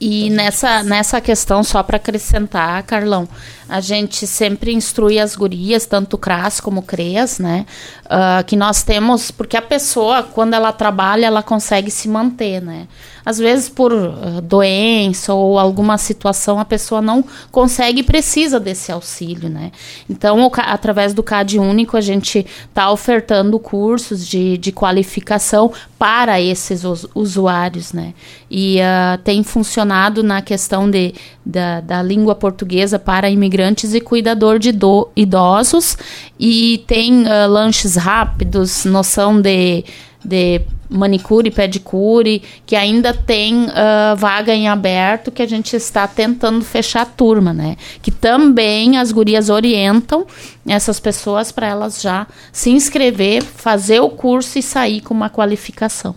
E 0.00 0.28
nessa, 0.28 0.82
nessa 0.82 1.20
questão, 1.20 1.64
só 1.64 1.82
para 1.82 1.96
acrescentar, 1.96 2.82
Carlão, 2.82 3.26
a 3.68 3.80
gente 3.80 4.26
sempre 4.26 4.72
instrui 4.72 5.18
as 5.18 5.34
gurias, 5.34 5.86
tanto 5.86 6.18
CRAS 6.18 6.60
como 6.60 6.82
CREAS, 6.82 7.38
né? 7.38 7.64
Uh, 8.04 8.44
que 8.44 8.56
nós 8.56 8.82
temos, 8.82 9.30
porque 9.30 9.56
a 9.56 9.62
pessoa, 9.62 10.22
quando 10.22 10.54
ela 10.54 10.72
trabalha, 10.72 11.26
ela 11.26 11.42
consegue 11.42 11.90
se 11.90 12.08
manter, 12.08 12.60
né? 12.60 12.86
Às 13.24 13.38
vezes, 13.38 13.70
por 13.70 13.90
uh, 13.90 14.40
doença 14.42 15.32
ou 15.32 15.58
alguma 15.58 15.96
situação, 15.96 16.60
a 16.60 16.64
pessoa 16.64 17.00
não 17.00 17.24
consegue 17.50 18.00
e 18.00 18.02
precisa 18.02 18.60
desse 18.60 18.92
auxílio, 18.92 19.48
né? 19.48 19.72
Então, 20.10 20.46
o, 20.46 20.50
através 20.54 21.14
do 21.14 21.22
CAD 21.22 21.58
Único, 21.58 21.96
a 21.96 22.02
gente 22.02 22.46
está 22.68 22.90
ofertando 22.90 23.58
cursos 23.58 24.26
de, 24.26 24.58
de 24.58 24.70
qualificação 24.72 25.72
para 25.98 26.38
esses 26.38 26.84
us, 26.84 27.06
usuários, 27.14 27.94
né? 27.94 28.12
E 28.50 28.78
uh, 28.80 29.16
tem 29.24 29.42
funcionado 29.42 30.22
na 30.22 30.42
questão 30.42 30.90
de, 30.90 31.14
da, 31.44 31.80
da 31.80 32.02
língua 32.02 32.34
portuguesa 32.34 32.98
para 32.98 33.30
imigrantes 33.30 33.53
e 33.94 34.00
cuidador 34.00 34.58
de 34.58 34.72
do, 34.72 35.08
idosos. 35.14 35.96
E 36.38 36.84
tem 36.86 37.22
uh, 37.22 37.48
lanches 37.48 37.96
rápidos, 37.96 38.84
noção 38.84 39.40
de 39.40 39.84
de 40.24 40.62
manicure, 40.88 41.50
pedicure, 41.50 42.42
que 42.64 42.74
ainda 42.74 43.12
tem 43.12 43.64
uh, 43.64 44.16
vaga 44.16 44.54
em 44.54 44.68
aberto, 44.68 45.30
que 45.30 45.42
a 45.42 45.46
gente 45.46 45.76
está 45.76 46.06
tentando 46.06 46.64
fechar 46.64 47.02
a 47.02 47.06
turma, 47.06 47.52
né? 47.52 47.76
Que 48.00 48.10
também 48.10 48.96
as 48.96 49.12
gurias 49.12 49.50
orientam 49.50 50.26
essas 50.66 50.98
pessoas 50.98 51.52
para 51.52 51.66
elas 51.66 52.00
já 52.00 52.26
se 52.50 52.70
inscrever, 52.70 53.42
fazer 53.42 54.00
o 54.00 54.08
curso 54.08 54.58
e 54.58 54.62
sair 54.62 55.00
com 55.00 55.12
uma 55.12 55.28
qualificação. 55.28 56.14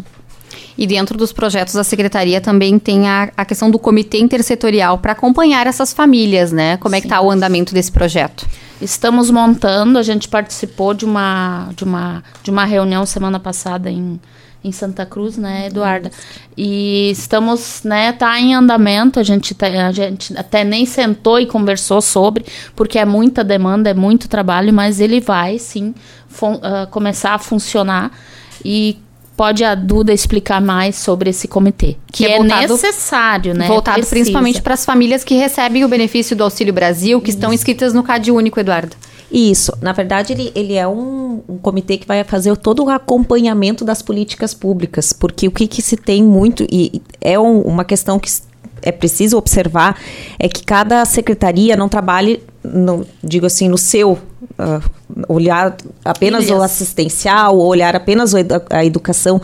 E 0.78 0.86
dentro 0.86 1.18
dos 1.18 1.34
projetos 1.34 1.74
da 1.74 1.84
secretaria 1.84 2.40
também 2.40 2.78
tem 2.78 3.08
a, 3.08 3.32
a 3.36 3.44
questão 3.44 3.72
do 3.72 3.80
comitê 3.80 4.20
intersetorial 4.20 4.98
para 5.00 5.14
acompanhar 5.14 5.66
essas 5.66 5.92
famílias, 5.92 6.52
né? 6.52 6.78
Como 6.78 6.96
é 6.96 7.02
que 7.02 7.08
está 7.08 7.20
o 7.20 7.32
andamento 7.32 7.74
desse 7.74 7.92
projeto? 7.92 8.48
Estamos 8.80 9.32
montando, 9.32 9.98
a 9.98 10.04
gente 10.04 10.28
participou 10.28 10.94
de 10.94 11.04
uma, 11.04 11.70
de 11.76 11.84
uma, 11.84 12.24
de 12.44 12.52
uma 12.52 12.64
reunião 12.64 13.08
semana 13.08 13.40
passada 13.40 13.90
em, 13.90 14.20
em 14.64 14.72
Santa 14.72 15.04
Cruz, 15.04 15.36
né, 15.36 15.66
Eduarda? 15.66 16.12
E 16.56 17.10
estamos, 17.10 17.82
né, 17.84 18.14
tá 18.14 18.40
em 18.40 18.54
andamento, 18.54 19.20
a 19.20 19.24
gente, 19.24 19.56
tá, 19.56 19.66
a 19.66 19.92
gente 19.92 20.38
até 20.38 20.64
nem 20.64 20.86
sentou 20.86 21.40
e 21.40 21.48
conversou 21.48 22.02
sobre, 22.02 22.46
porque 22.76 23.00
é 23.00 23.06
muita 23.06 23.44
demanda, 23.44 23.90
é 23.90 23.96
muito 23.96 24.30
trabalho, 24.30 24.72
mas 24.72 25.00
ele 25.00 25.20
vai, 25.20 25.58
sim, 25.58 25.96
uh, 26.40 26.88
começar 26.92 27.34
a 27.34 27.40
funcionar. 27.40 28.12
E 28.64 29.00
pode 29.38 29.64
a 29.64 29.76
Duda 29.76 30.12
explicar 30.12 30.60
mais 30.60 30.96
sobre 30.96 31.30
esse 31.30 31.48
comitê, 31.48 31.96
que, 32.12 32.24
que 32.24 32.26
é, 32.26 32.34
é 32.34 32.38
voltado, 32.40 32.74
necessário, 32.74 33.54
né? 33.54 33.68
Voltado 33.68 33.98
Precisa. 33.98 34.16
principalmente 34.16 34.62
para 34.64 34.74
as 34.74 34.84
famílias 34.84 35.24
que 35.24 35.36
recebem 35.36 35.86
o 35.86 35.88
benefício 35.88 36.36
do 36.36 36.44
Auxílio 36.44 36.74
Brasil, 36.74 37.22
que 37.22 37.30
Isso. 37.30 37.38
estão 37.38 37.54
inscritas 37.54 37.94
no 37.94 38.02
CAD 38.02 38.32
Único, 38.32 38.60
Eduardo. 38.60 38.98
Isso. 39.32 39.72
Na 39.80 39.92
verdade, 39.92 40.34
ele, 40.34 40.52
ele 40.56 40.74
é 40.74 40.88
um, 40.88 41.44
um, 41.48 41.58
comitê 41.58 41.98
que 41.98 42.08
vai 42.08 42.24
fazer 42.24 42.56
todo 42.58 42.84
o 42.84 42.90
acompanhamento 42.90 43.86
das 43.86 44.02
políticas 44.02 44.54
públicas, 44.54 45.14
porque 45.14 45.48
o 45.48 45.52
que, 45.52 45.68
que 45.68 45.82
se 45.82 45.96
tem 45.96 46.24
muito, 46.24 46.66
e 46.72 47.02
é 47.22 47.38
um, 47.38 47.62
uma 47.62 47.86
questão 47.86 48.18
que 48.18 48.30
é 48.82 48.92
preciso 48.92 49.38
observar, 49.38 50.00
é 50.40 50.48
que 50.48 50.64
cada 50.64 51.06
secretaria 51.06 51.76
não 51.76 51.88
trabalhe, 51.88 52.42
no, 52.64 53.06
digo 53.24 53.46
assim, 53.46 53.68
no 53.70 53.78
seu 53.78 54.18
uh, 54.60 54.84
olhar 55.28 55.76
apenas 56.04 56.50
o 56.50 56.62
assistencial, 56.62 57.58
ou 57.58 57.68
olhar 57.68 57.96
apenas 57.96 58.34
a 58.70 58.86
educação 58.86 59.42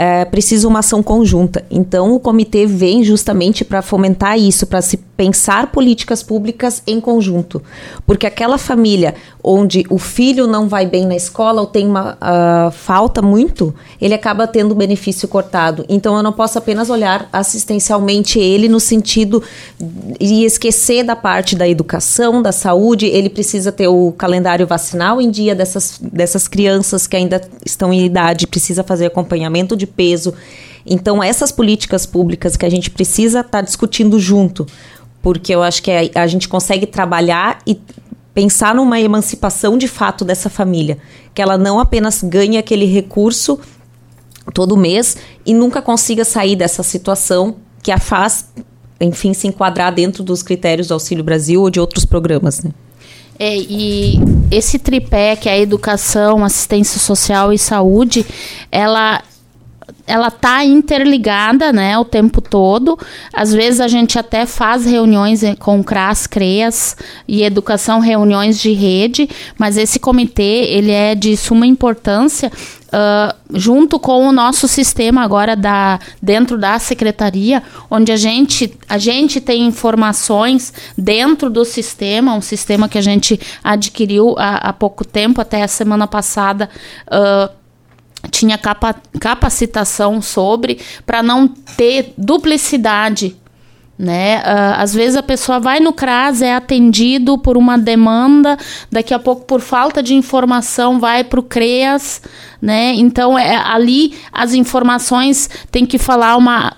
é 0.00 0.24
preciso 0.24 0.68
uma 0.68 0.78
ação 0.78 1.02
conjunta. 1.02 1.64
Então, 1.68 2.14
o 2.14 2.20
comitê 2.20 2.66
vem 2.66 3.02
justamente 3.02 3.64
para 3.64 3.82
fomentar 3.82 4.38
isso, 4.38 4.64
para 4.64 4.80
se 4.80 5.00
pensar 5.18 5.72
políticas 5.72 6.22
públicas 6.22 6.80
em 6.86 7.00
conjunto. 7.00 7.60
Porque 8.06 8.24
aquela 8.24 8.56
família 8.56 9.16
onde 9.42 9.84
o 9.90 9.98
filho 9.98 10.46
não 10.46 10.68
vai 10.68 10.86
bem 10.86 11.04
na 11.04 11.16
escola 11.16 11.60
ou 11.60 11.66
tem 11.66 11.88
uma 11.88 12.12
uh, 12.14 12.70
falta 12.70 13.20
muito, 13.20 13.74
ele 14.00 14.14
acaba 14.14 14.46
tendo 14.46 14.70
o 14.70 14.74
benefício 14.76 15.26
cortado. 15.26 15.84
Então, 15.88 16.16
eu 16.16 16.22
não 16.22 16.32
posso 16.32 16.56
apenas 16.56 16.88
olhar 16.88 17.28
assistencialmente 17.32 18.38
ele 18.38 18.68
no 18.68 18.78
sentido 18.78 19.42
de 20.20 20.44
esquecer 20.44 21.02
da 21.02 21.16
parte 21.16 21.56
da 21.56 21.68
educação, 21.68 22.40
da 22.40 22.52
saúde. 22.52 23.06
Ele 23.06 23.28
precisa 23.28 23.72
ter 23.72 23.88
o 23.88 24.12
calendário 24.12 24.68
vacinal 24.68 25.20
em 25.20 25.32
dia 25.32 25.52
dessas, 25.52 25.98
dessas 26.00 26.46
crianças 26.46 27.08
que 27.08 27.16
ainda 27.16 27.40
estão 27.66 27.92
em 27.92 28.06
idade, 28.06 28.46
precisa 28.46 28.84
fazer 28.84 29.06
acompanhamento 29.06 29.76
de 29.76 29.86
peso. 29.86 30.32
Então, 30.88 31.22
essas 31.22 31.52
políticas 31.52 32.06
públicas 32.06 32.56
que 32.56 32.64
a 32.64 32.70
gente 32.70 32.90
precisa 32.90 33.40
estar 33.40 33.58
tá 33.58 33.60
discutindo 33.60 34.18
junto, 34.18 34.66
porque 35.22 35.54
eu 35.54 35.62
acho 35.62 35.82
que 35.82 35.90
a, 35.90 36.22
a 36.22 36.26
gente 36.26 36.48
consegue 36.48 36.86
trabalhar 36.86 37.58
e 37.66 37.80
pensar 38.34 38.74
numa 38.74 39.00
emancipação 39.00 39.76
de 39.76 39.88
fato 39.88 40.24
dessa 40.24 40.48
família, 40.48 40.98
que 41.34 41.42
ela 41.42 41.58
não 41.58 41.80
apenas 41.80 42.22
ganhe 42.22 42.56
aquele 42.56 42.84
recurso 42.84 43.58
todo 44.54 44.76
mês 44.76 45.16
e 45.44 45.52
nunca 45.52 45.82
consiga 45.82 46.24
sair 46.24 46.56
dessa 46.56 46.82
situação 46.82 47.56
que 47.82 47.90
a 47.90 47.98
faz, 47.98 48.48
enfim, 49.00 49.34
se 49.34 49.46
enquadrar 49.46 49.92
dentro 49.92 50.22
dos 50.22 50.42
critérios 50.42 50.88
do 50.88 50.94
Auxílio 50.94 51.24
Brasil 51.24 51.60
ou 51.62 51.70
de 51.70 51.80
outros 51.80 52.04
programas, 52.04 52.62
né? 52.62 52.70
É, 53.38 53.56
e 53.56 54.18
esse 54.50 54.80
tripé 54.80 55.36
que 55.36 55.48
é 55.48 55.52
a 55.52 55.58
educação, 55.58 56.44
assistência 56.44 56.98
social 56.98 57.52
e 57.52 57.58
saúde, 57.58 58.26
ela 58.70 59.22
ela 60.08 60.30
tá 60.30 60.64
interligada, 60.64 61.72
né, 61.72 61.96
o 61.98 62.04
tempo 62.04 62.40
todo. 62.40 62.98
Às 63.32 63.52
vezes 63.52 63.80
a 63.80 63.86
gente 63.86 64.18
até 64.18 64.46
faz 64.46 64.86
reuniões 64.86 65.42
eh, 65.42 65.54
com 65.54 65.84
CRAS, 65.84 66.26
CREAS 66.26 66.96
e 67.28 67.42
educação, 67.44 68.00
reuniões 68.00 68.58
de 68.58 68.72
rede, 68.72 69.28
mas 69.58 69.76
esse 69.76 70.00
comitê, 70.00 70.64
ele 70.70 70.90
é 70.90 71.14
de 71.14 71.36
suma 71.36 71.66
importância 71.66 72.50
Uh, 72.88 73.36
junto 73.52 74.00
com 74.00 74.26
o 74.26 74.32
nosso 74.32 74.66
sistema 74.66 75.22
agora 75.22 75.54
da, 75.54 76.00
dentro 76.22 76.56
da 76.56 76.78
secretaria, 76.78 77.62
onde 77.90 78.10
a 78.10 78.16
gente, 78.16 78.74
a 78.88 78.96
gente 78.96 79.42
tem 79.42 79.66
informações 79.66 80.72
dentro 80.96 81.50
do 81.50 81.66
sistema, 81.66 82.32
um 82.32 82.40
sistema 82.40 82.88
que 82.88 82.96
a 82.96 83.02
gente 83.02 83.38
adquiriu 83.62 84.34
há, 84.38 84.70
há 84.70 84.72
pouco 84.72 85.04
tempo, 85.04 85.38
até 85.38 85.62
a 85.62 85.68
semana 85.68 86.06
passada. 86.06 86.70
Uh, 87.06 87.57
tinha 88.30 88.58
capa, 88.58 88.94
capacitação 89.20 90.20
sobre 90.20 90.78
para 91.06 91.22
não 91.22 91.48
ter 91.48 92.14
duplicidade 92.16 93.36
né? 93.98 94.38
Uh, 94.38 94.80
às 94.80 94.94
vezes 94.94 95.16
a 95.16 95.22
pessoa 95.22 95.58
vai 95.58 95.80
no 95.80 95.92
CRAS, 95.92 96.40
é 96.40 96.54
atendido 96.54 97.36
por 97.36 97.56
uma 97.56 97.76
demanda, 97.76 98.56
daqui 98.90 99.12
a 99.12 99.18
pouco 99.18 99.44
por 99.44 99.60
falta 99.60 100.02
de 100.02 100.14
informação 100.14 101.00
vai 101.00 101.24
para 101.24 101.40
o 101.40 101.42
CREAS, 101.42 102.22
né? 102.62 102.94
Então 102.94 103.36
é, 103.36 103.56
ali 103.56 104.14
as 104.32 104.54
informações 104.54 105.50
tem 105.72 105.84
que 105.84 105.98
falar 105.98 106.36
uma, 106.36 106.76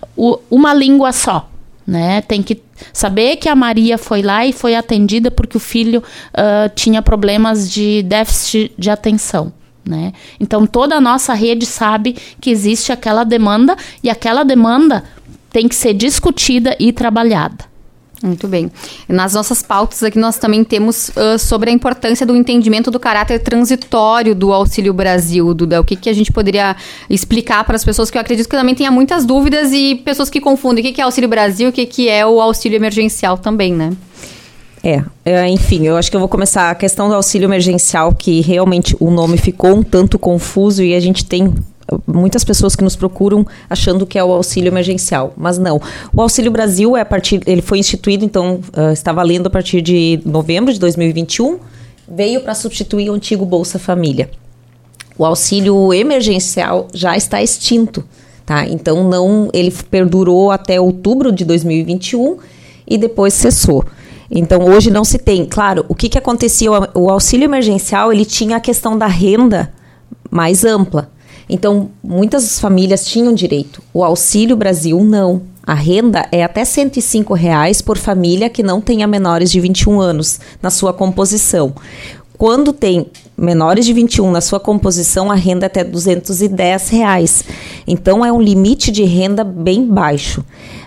uma 0.51 0.73
língua 0.73 1.13
só, 1.13 1.51
né? 1.87 2.23
Tem 2.23 2.43
que 2.43 2.63
saber 2.91 3.37
que 3.37 3.51
a 3.51 3.55
Maria 3.55 3.99
foi 3.99 4.23
lá 4.23 4.47
e 4.47 4.53
foi 4.53 4.75
atendida 4.75 5.31
porque 5.31 5.59
o 5.59 5.61
filho 5.61 6.03
uh, 6.33 6.75
tinha 6.75 7.03
problemas 7.03 7.71
de 7.71 8.03
déficit 8.03 8.73
de 8.79 8.89
atenção. 8.89 9.53
Né? 9.91 10.13
Então 10.39 10.69
toda 10.69 10.95
a 10.95 11.01
nossa 11.01 11.35
rede 11.35 11.67
sabe 11.67 12.17
que 12.41 12.49
existe 12.49 12.93
aquela 12.93 13.25
demanda 13.25 13.77
e 14.05 14.09
aquela 14.09 14.45
demanda 14.45 15.03
tem 15.51 15.67
que 15.67 15.75
ser 15.75 15.95
discutida 15.95 16.77
e 16.79 16.93
trabalhada. 16.93 17.69
Muito 18.23 18.47
bem. 18.47 18.71
Nas 19.09 19.35
nossas 19.35 19.63
pautas 19.63 20.01
aqui 20.05 20.17
nós 20.17 20.37
também 20.37 20.63
temos 20.63 21.09
uh, 21.09 21.39
sobre 21.41 21.71
a 21.71 21.73
importância 21.73 22.25
do 22.25 22.37
entendimento 22.37 22.89
do 22.89 23.01
caráter 23.01 23.41
transitório 23.41 24.33
do 24.33 24.53
Auxílio 24.53 24.93
Brasil, 24.93 25.53
Duda. 25.55 25.81
O 25.81 25.85
que, 25.85 25.97
que 25.97 26.09
a 26.09 26.13
gente 26.13 26.31
poderia 26.31 26.77
explicar 27.09 27.65
para 27.65 27.75
as 27.75 27.85
pessoas 27.85 28.11
que 28.11 28.17
eu 28.17 28.21
acredito 28.21 28.49
que 28.49 28.57
também 28.57 28.77
tenha 28.77 28.93
muitas 28.93 29.25
dúvidas 29.25 29.73
e 29.73 29.97
pessoas 30.05 30.31
que 30.31 30.41
confundem 30.41 30.85
o 30.85 30.87
que, 30.87 30.93
que 30.93 31.01
é 31.01 31.05
Auxílio 31.05 31.29
Brasil 31.29 31.67
e 31.67 31.71
o 31.71 31.73
que, 31.73 31.85
que 31.85 32.09
é 32.09 32.25
o 32.25 32.41
auxílio 32.41 32.77
emergencial 32.77 33.37
também, 33.37 33.73
né? 33.73 33.91
É, 34.83 35.03
é, 35.25 35.49
enfim, 35.49 35.87
eu 35.87 35.97
acho 35.97 36.11
que 36.11 36.17
eu 36.17 36.21
vou 36.21 36.29
começar 36.29 36.71
a 36.71 36.75
questão 36.75 37.09
do 37.09 37.15
auxílio 37.15 37.47
emergencial, 37.47 38.15
que 38.15 38.41
realmente 38.41 38.97
o 38.99 39.11
nome 39.11 39.37
ficou 39.37 39.77
um 39.77 39.83
tanto 39.83 40.19
confuso 40.19 40.83
e 40.83 40.95
a 40.95 41.01
gente 41.01 41.25
tem 41.25 41.53
muitas 42.07 42.45
pessoas 42.45 42.77
que 42.77 42.85
nos 42.85 42.97
procuram 42.97 43.47
achando 43.69 44.07
que 44.07 44.19
é 44.19 44.25
o 44.25 44.33
auxílio 44.33 44.69
emergencial, 44.69 45.33
mas 45.37 45.59
não. 45.59 45.81
O 46.13 46.21
Auxílio 46.21 46.51
Brasil 46.51 46.97
é 46.97 47.01
a 47.01 47.05
partir, 47.05 47.41
ele 47.47 47.63
foi 47.63 47.79
instituído, 47.79 48.25
então 48.25 48.61
uh, 48.77 48.93
está 48.93 49.13
valendo 49.13 49.47
a 49.49 49.51
partir 49.51 49.83
de 49.83 50.21
novembro 50.25 50.73
de 50.73 50.79
2021, 50.79 51.59
veio 52.09 52.41
para 52.41 52.55
substituir 52.55 53.11
o 53.11 53.15
antigo 53.15 53.45
Bolsa 53.45 53.79
Família. 53.79 54.31
O 55.19 55.25
auxílio 55.25 55.93
emergencial 55.93 56.89
já 56.95 57.17
está 57.17 57.43
extinto, 57.43 58.05
tá? 58.47 58.67
Então 58.67 59.09
não, 59.09 59.51
ele 59.53 59.73
perdurou 59.91 60.51
até 60.51 60.81
outubro 60.81 61.31
de 61.31 61.45
2021 61.45 62.39
e 62.87 62.97
depois 62.97 63.35
cessou. 63.35 63.85
Então 64.31 64.65
hoje 64.65 64.91
não 64.91 65.05
se 65.05 65.19
tem. 65.19 65.45
Claro, 65.45 65.85
o 65.89 65.95
que, 65.95 66.09
que 66.09 66.19
acontecia? 66.19 66.71
O 66.95 67.11
auxílio 67.11 67.45
emergencial 67.45 68.13
ele 68.13 68.25
tinha 68.25 68.57
a 68.57 68.61
questão 68.61 68.97
da 68.97 69.07
renda 69.07 69.73
mais 70.31 70.65
ampla. 70.65 71.11
Então, 71.53 71.91
muitas 72.01 72.61
famílias 72.61 73.05
tinham 73.05 73.35
direito. 73.35 73.83
O 73.93 74.05
Auxílio 74.05 74.57
Brasil, 74.57 75.03
não. 75.03 75.43
A 75.67 75.75
renda 75.75 76.27
é 76.31 76.45
até 76.45 76.65
105 76.65 77.35
reais 77.35 77.83
por 77.83 77.99
família 77.99 78.49
que 78.49 78.63
não 78.63 78.81
tenha 78.81 79.07
menores 79.07 79.51
de 79.51 79.59
21 79.59 80.01
anos 80.01 80.39
na 80.63 80.71
sua 80.71 80.93
composição. 80.93 81.75
Quando 82.39 82.73
tem 82.73 83.09
menores 83.37 83.85
de 83.85 83.93
21 83.93 84.31
na 84.31 84.41
sua 84.41 84.61
composição, 84.61 85.31
a 85.31 85.35
renda 85.35 85.67
é 85.67 85.69
até 85.69 85.83
210 85.83 86.89
reais. 86.89 87.45
Então, 87.85 88.25
é 88.25 88.33
um 88.33 88.41
limite 88.41 88.93
de 88.93 89.03
renda 89.03 89.43
bem 89.43 89.85
baixo. 89.85 90.43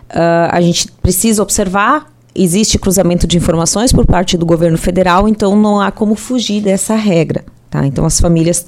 Uh, 0.09 0.49
a 0.49 0.61
gente 0.61 0.89
precisa 1.01 1.43
observar 1.43 2.12
existe 2.35 2.79
cruzamento 2.79 3.27
de 3.27 3.37
informações 3.37 3.91
por 3.91 4.05
parte 4.05 4.37
do 4.37 4.45
governo 4.45 4.77
federal, 4.77 5.27
então 5.27 5.55
não 5.55 5.79
há 5.79 5.91
como 5.91 6.15
fugir 6.15 6.61
dessa 6.61 6.95
regra. 6.95 7.43
Tá? 7.69 7.85
Então 7.85 8.05
as 8.05 8.19
famílias 8.19 8.65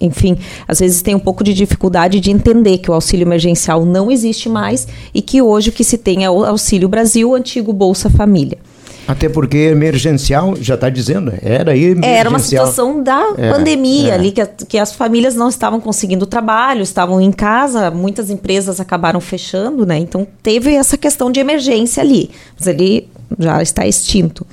enfim, 0.00 0.36
às 0.68 0.80
vezes 0.80 1.00
tem 1.00 1.14
um 1.14 1.18
pouco 1.18 1.42
de 1.42 1.54
dificuldade 1.54 2.20
de 2.20 2.30
entender 2.30 2.78
que 2.78 2.90
o 2.90 2.94
auxílio 2.94 3.24
emergencial 3.24 3.84
não 3.84 4.10
existe 4.10 4.48
mais 4.48 4.86
e 5.14 5.22
que 5.22 5.40
hoje 5.40 5.70
o 5.70 5.72
que 5.72 5.82
se 5.82 5.96
tem 5.96 6.22
é 6.22 6.30
o 6.30 6.44
Auxílio 6.44 6.88
Brasil, 6.88 7.30
o 7.30 7.34
antigo 7.34 7.72
Bolsa 7.72 8.10
Família. 8.10 8.58
Até 9.06 9.28
porque 9.28 9.56
emergencial, 9.56 10.56
já 10.60 10.74
está 10.74 10.90
dizendo, 10.90 11.32
era 11.40 11.76
emergencial. 11.76 12.14
Era 12.14 12.28
uma 12.28 12.38
situação 12.40 13.02
da 13.02 13.34
é, 13.38 13.52
pandemia 13.52 14.12
é. 14.12 14.14
ali, 14.14 14.32
que, 14.32 14.44
que 14.68 14.78
as 14.78 14.92
famílias 14.92 15.34
não 15.36 15.48
estavam 15.48 15.80
conseguindo 15.80 16.26
trabalho, 16.26 16.82
estavam 16.82 17.20
em 17.20 17.30
casa, 17.30 17.90
muitas 17.90 18.30
empresas 18.30 18.80
acabaram 18.80 19.20
fechando, 19.20 19.86
né? 19.86 19.96
Então 19.98 20.26
teve 20.42 20.74
essa 20.74 20.96
questão 20.96 21.30
de 21.30 21.38
emergência 21.38 22.02
ali, 22.02 22.30
mas 22.58 22.66
ele 22.66 23.08
já 23.38 23.62
está 23.62 23.86
extinto. 23.86 24.44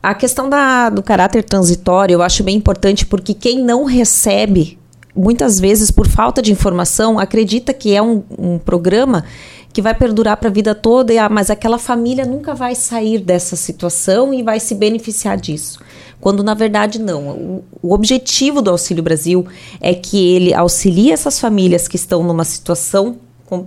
A 0.00 0.14
questão 0.14 0.48
da, 0.48 0.90
do 0.90 1.02
caráter 1.02 1.42
transitório 1.42 2.14
eu 2.14 2.22
acho 2.22 2.44
bem 2.44 2.56
importante 2.56 3.04
porque 3.04 3.34
quem 3.34 3.64
não 3.64 3.84
recebe, 3.84 4.78
muitas 5.16 5.58
vezes 5.58 5.90
por 5.90 6.06
falta 6.06 6.40
de 6.40 6.52
informação, 6.52 7.18
acredita 7.18 7.72
que 7.72 7.94
é 7.94 8.02
um, 8.02 8.22
um 8.38 8.58
programa 8.58 9.24
que 9.74 9.82
vai 9.82 9.92
perdurar 9.92 10.36
para 10.36 10.48
a 10.48 10.52
vida 10.52 10.72
toda, 10.72 11.12
e, 11.12 11.18
ah, 11.18 11.28
mas 11.28 11.50
aquela 11.50 11.78
família 11.78 12.24
nunca 12.24 12.54
vai 12.54 12.76
sair 12.76 13.18
dessa 13.18 13.56
situação 13.56 14.32
e 14.32 14.40
vai 14.40 14.60
se 14.60 14.72
beneficiar 14.72 15.36
disso. 15.36 15.80
Quando 16.20 16.44
na 16.44 16.54
verdade 16.54 17.00
não. 17.00 17.28
O, 17.28 17.64
o 17.82 17.92
objetivo 17.92 18.62
do 18.62 18.70
Auxílio 18.70 19.02
Brasil 19.02 19.44
é 19.80 19.92
que 19.92 20.32
ele 20.32 20.54
auxilie 20.54 21.10
essas 21.10 21.40
famílias 21.40 21.88
que 21.88 21.96
estão 21.96 22.22
numa 22.22 22.44
situação 22.44 23.18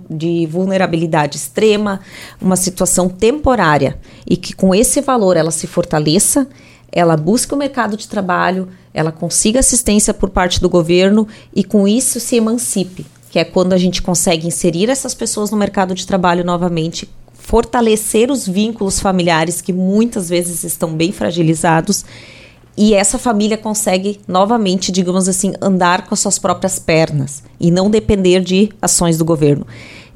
de 0.08 0.46
vulnerabilidade 0.46 1.36
extrema, 1.36 2.00
uma 2.40 2.56
situação 2.56 3.08
temporária 3.08 3.98
e 4.26 4.36
que 4.36 4.54
com 4.54 4.74
esse 4.74 5.02
valor 5.02 5.36
ela 5.36 5.50
se 5.50 5.66
fortaleça, 5.66 6.48
ela 6.90 7.16
busque 7.16 7.54
o 7.54 7.56
mercado 7.56 7.96
de 7.96 8.08
trabalho, 8.08 8.68
ela 8.92 9.12
consiga 9.12 9.60
assistência 9.60 10.12
por 10.14 10.30
parte 10.30 10.60
do 10.60 10.68
governo 10.70 11.28
e 11.54 11.62
com 11.62 11.86
isso 11.86 12.18
se 12.18 12.36
emancipe, 12.36 13.06
que 13.30 13.38
é 13.38 13.44
quando 13.44 13.72
a 13.72 13.78
gente 13.78 14.02
consegue 14.02 14.46
inserir 14.46 14.88
essas 14.88 15.14
pessoas 15.14 15.50
no 15.50 15.56
mercado 15.56 15.94
de 15.94 16.06
trabalho 16.06 16.44
novamente, 16.44 17.08
fortalecer 17.32 18.30
os 18.30 18.46
vínculos 18.46 19.00
familiares 19.00 19.60
que 19.60 19.72
muitas 19.72 20.28
vezes 20.28 20.64
estão 20.64 20.92
bem 20.94 21.12
fragilizados 21.12 22.04
e 22.76 22.94
essa 22.94 23.18
família 23.18 23.58
consegue 23.58 24.20
novamente, 24.28 24.92
digamos 24.92 25.28
assim, 25.28 25.52
andar 25.60 26.06
com 26.06 26.14
as 26.14 26.20
suas 26.20 26.38
próprias 26.38 26.78
pernas 26.78 27.42
e 27.58 27.70
não 27.70 27.90
depender 27.90 28.40
de 28.40 28.70
ações 28.80 29.18
do 29.18 29.24
governo. 29.24 29.66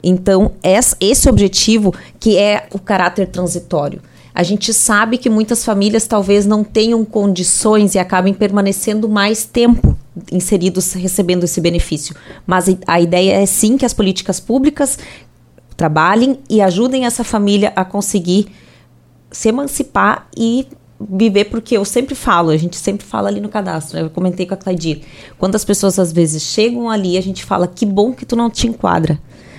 Então, 0.02 0.52
esse 1.00 1.28
objetivo 1.28 1.94
que 2.20 2.36
é 2.36 2.66
o 2.72 2.78
caráter 2.78 3.26
transitório. 3.28 4.00
A 4.34 4.42
gente 4.42 4.72
sabe 4.72 5.18
que 5.18 5.28
muitas 5.28 5.64
famílias 5.64 6.06
talvez 6.06 6.46
não 6.46 6.64
tenham 6.64 7.04
condições 7.04 7.94
e 7.94 7.98
acabem 7.98 8.32
permanecendo 8.32 9.08
mais 9.08 9.44
tempo 9.44 9.91
inseridos 10.30 10.92
recebendo 10.92 11.44
esse 11.44 11.60
benefício. 11.60 12.14
Mas 12.46 12.66
a 12.86 13.00
ideia 13.00 13.34
é 13.34 13.46
sim 13.46 13.76
que 13.76 13.86
as 13.86 13.94
políticas 13.94 14.38
públicas 14.40 14.98
trabalhem 15.76 16.38
e 16.48 16.60
ajudem 16.60 17.06
essa 17.06 17.24
família 17.24 17.72
a 17.74 17.84
conseguir 17.84 18.48
se 19.30 19.48
emancipar 19.48 20.28
e 20.36 20.66
viver, 21.00 21.46
porque 21.46 21.76
eu 21.76 21.84
sempre 21.84 22.14
falo, 22.14 22.50
a 22.50 22.56
gente 22.56 22.76
sempre 22.76 23.04
fala 23.04 23.28
ali 23.28 23.40
no 23.40 23.48
cadastro, 23.48 23.98
eu 23.98 24.10
comentei 24.10 24.46
com 24.46 24.54
a 24.54 24.56
Claudir, 24.56 25.02
quando 25.38 25.56
as 25.56 25.64
pessoas 25.64 25.98
às 25.98 26.12
vezes 26.12 26.42
chegam 26.42 26.88
ali, 26.88 27.18
a 27.18 27.20
gente 27.20 27.44
fala, 27.44 27.66
que 27.66 27.84
bom 27.84 28.12
que 28.12 28.24
tu 28.24 28.36
não 28.36 28.48
te 28.48 28.68
enquadra 28.68 29.18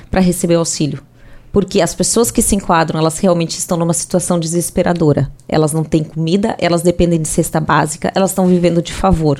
para 0.10 0.22
receber 0.22 0.56
o 0.56 0.60
auxílio. 0.60 1.04
Porque 1.52 1.82
as 1.82 1.94
pessoas 1.94 2.32
que 2.32 2.42
se 2.42 2.56
enquadram, 2.56 3.00
elas 3.00 3.20
realmente 3.20 3.60
estão 3.60 3.78
numa 3.78 3.94
situação 3.94 4.40
desesperadora. 4.40 5.32
Elas 5.48 5.72
não 5.72 5.84
têm 5.84 6.04
comida, 6.04 6.56
elas 6.58 6.82
dependem 6.82 7.22
de 7.22 7.28
cesta 7.28 7.60
básica, 7.60 8.12
elas 8.16 8.32
estão 8.32 8.48
vivendo 8.48 8.82
de 8.82 8.92
favor. 8.92 9.40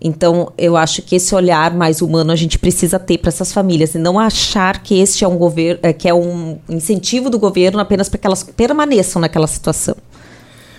Então, 0.00 0.52
eu 0.56 0.76
acho 0.76 1.02
que 1.02 1.16
esse 1.16 1.34
olhar 1.34 1.74
mais 1.74 2.00
humano 2.00 2.30
a 2.30 2.36
gente 2.36 2.58
precisa 2.58 2.98
ter 2.98 3.18
para 3.18 3.28
essas 3.28 3.52
famílias 3.52 3.94
e 3.94 3.98
não 3.98 4.18
achar 4.18 4.82
que 4.82 4.98
este 5.00 5.24
é 5.24 5.28
um 5.28 5.36
governo, 5.36 5.80
é, 5.82 5.92
que 5.92 6.08
é 6.08 6.14
um 6.14 6.58
incentivo 6.68 7.28
do 7.28 7.38
governo 7.38 7.80
apenas 7.80 8.08
para 8.08 8.18
que 8.18 8.26
elas 8.26 8.42
permaneçam 8.42 9.20
naquela 9.20 9.46
situação. 9.46 9.96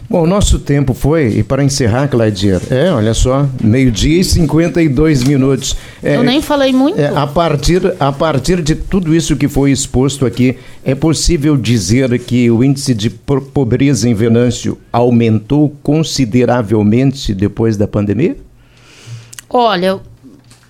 Bom, 0.09 0.25
nosso 0.25 0.57
tempo 0.57 0.95
foi, 0.95 1.27
e 1.37 1.43
para 1.43 1.63
encerrar, 1.63 2.07
Claudir, 2.07 2.59
é, 2.71 2.91
olha 2.91 3.13
só, 3.13 3.47
meio-dia 3.63 4.21
e 4.21 4.23
52 4.23 5.23
minutos. 5.23 5.75
É, 6.01 6.15
Eu 6.15 6.23
nem 6.23 6.41
falei 6.41 6.73
muito. 6.73 6.99
É, 6.99 7.15
a, 7.15 7.27
partir, 7.27 7.93
a 7.99 8.11
partir 8.11 8.63
de 8.63 8.73
tudo 8.73 9.13
isso 9.13 9.35
que 9.35 9.47
foi 9.47 9.69
exposto 9.71 10.25
aqui, 10.25 10.57
é 10.83 10.95
possível 10.95 11.55
dizer 11.55 12.17
que 12.17 12.49
o 12.49 12.63
índice 12.63 12.95
de 12.95 13.11
pobreza 13.11 14.09
em 14.09 14.15
Venâncio 14.15 14.79
aumentou 14.91 15.71
consideravelmente 15.83 17.31
depois 17.35 17.77
da 17.77 17.87
pandemia? 17.87 18.35
Olha, 19.49 19.99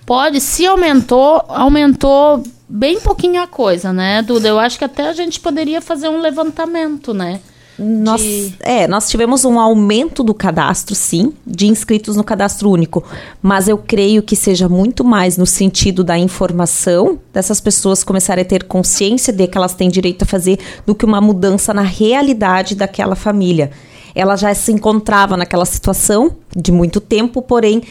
pode, 0.06 0.40
se 0.40 0.66
aumentou, 0.66 1.44
aumentou 1.48 2.42
bem 2.68 3.00
pouquinho 3.00 3.42
a 3.42 3.46
coisa, 3.46 3.92
né, 3.92 4.22
Duda? 4.22 4.48
Eu 4.48 4.58
acho 4.58 4.78
que 4.78 4.84
até 4.84 5.08
a 5.08 5.12
gente 5.12 5.40
poderia 5.40 5.80
fazer 5.80 6.08
um 6.08 6.20
levantamento, 6.20 7.12
né? 7.12 7.40
Nós, 7.82 8.20
de... 8.20 8.54
É, 8.60 8.86
nós 8.86 9.08
tivemos 9.08 9.44
um 9.46 9.58
aumento 9.58 10.22
do 10.22 10.34
cadastro, 10.34 10.94
sim, 10.94 11.32
de 11.46 11.66
inscritos 11.66 12.14
no 12.14 12.22
cadastro 12.22 12.68
único. 12.70 13.02
Mas 13.40 13.68
eu 13.68 13.78
creio 13.78 14.22
que 14.22 14.36
seja 14.36 14.68
muito 14.68 15.02
mais 15.02 15.38
no 15.38 15.46
sentido 15.46 16.04
da 16.04 16.18
informação 16.18 17.18
dessas 17.32 17.58
pessoas 17.58 18.04
começarem 18.04 18.42
a 18.42 18.44
ter 18.44 18.64
consciência 18.64 19.32
de 19.32 19.46
que 19.46 19.56
elas 19.56 19.72
têm 19.72 19.88
direito 19.88 20.22
a 20.22 20.26
fazer 20.26 20.58
do 20.84 20.94
que 20.94 21.06
uma 21.06 21.22
mudança 21.22 21.72
na 21.72 21.82
realidade 21.82 22.74
daquela 22.74 23.16
família. 23.16 23.70
Ela 24.14 24.36
já 24.36 24.52
se 24.54 24.72
encontrava 24.72 25.36
naquela 25.36 25.64
situação 25.64 26.36
de 26.54 26.70
muito 26.70 27.00
tempo, 27.00 27.40
porém 27.40 27.82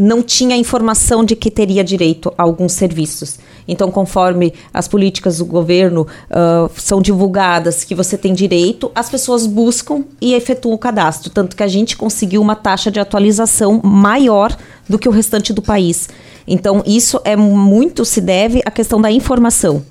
não 0.00 0.22
tinha 0.22 0.56
informação 0.56 1.22
de 1.22 1.36
que 1.36 1.50
teria 1.50 1.84
direito 1.84 2.32
a 2.38 2.42
alguns 2.42 2.72
serviços. 2.72 3.38
Então, 3.68 3.90
conforme 3.90 4.54
as 4.72 4.88
políticas 4.88 5.36
do 5.36 5.44
governo 5.44 6.06
uh, 6.30 6.70
são 6.74 7.02
divulgadas 7.02 7.84
que 7.84 7.94
você 7.94 8.16
tem 8.16 8.32
direito, 8.32 8.90
as 8.94 9.10
pessoas 9.10 9.46
buscam 9.46 10.02
e 10.18 10.32
efetuam 10.32 10.74
o 10.74 10.78
cadastro. 10.78 11.28
Tanto 11.28 11.54
que 11.54 11.62
a 11.62 11.68
gente 11.68 11.98
conseguiu 11.98 12.40
uma 12.40 12.56
taxa 12.56 12.90
de 12.90 12.98
atualização 12.98 13.78
maior 13.84 14.56
do 14.88 14.98
que 14.98 15.06
o 15.06 15.12
restante 15.12 15.52
do 15.52 15.60
país. 15.60 16.08
Então, 16.46 16.82
isso 16.86 17.20
é 17.22 17.36
muito 17.36 18.02
se 18.06 18.22
deve 18.22 18.62
à 18.64 18.70
questão 18.70 19.02
da 19.02 19.12
informação. 19.12 19.84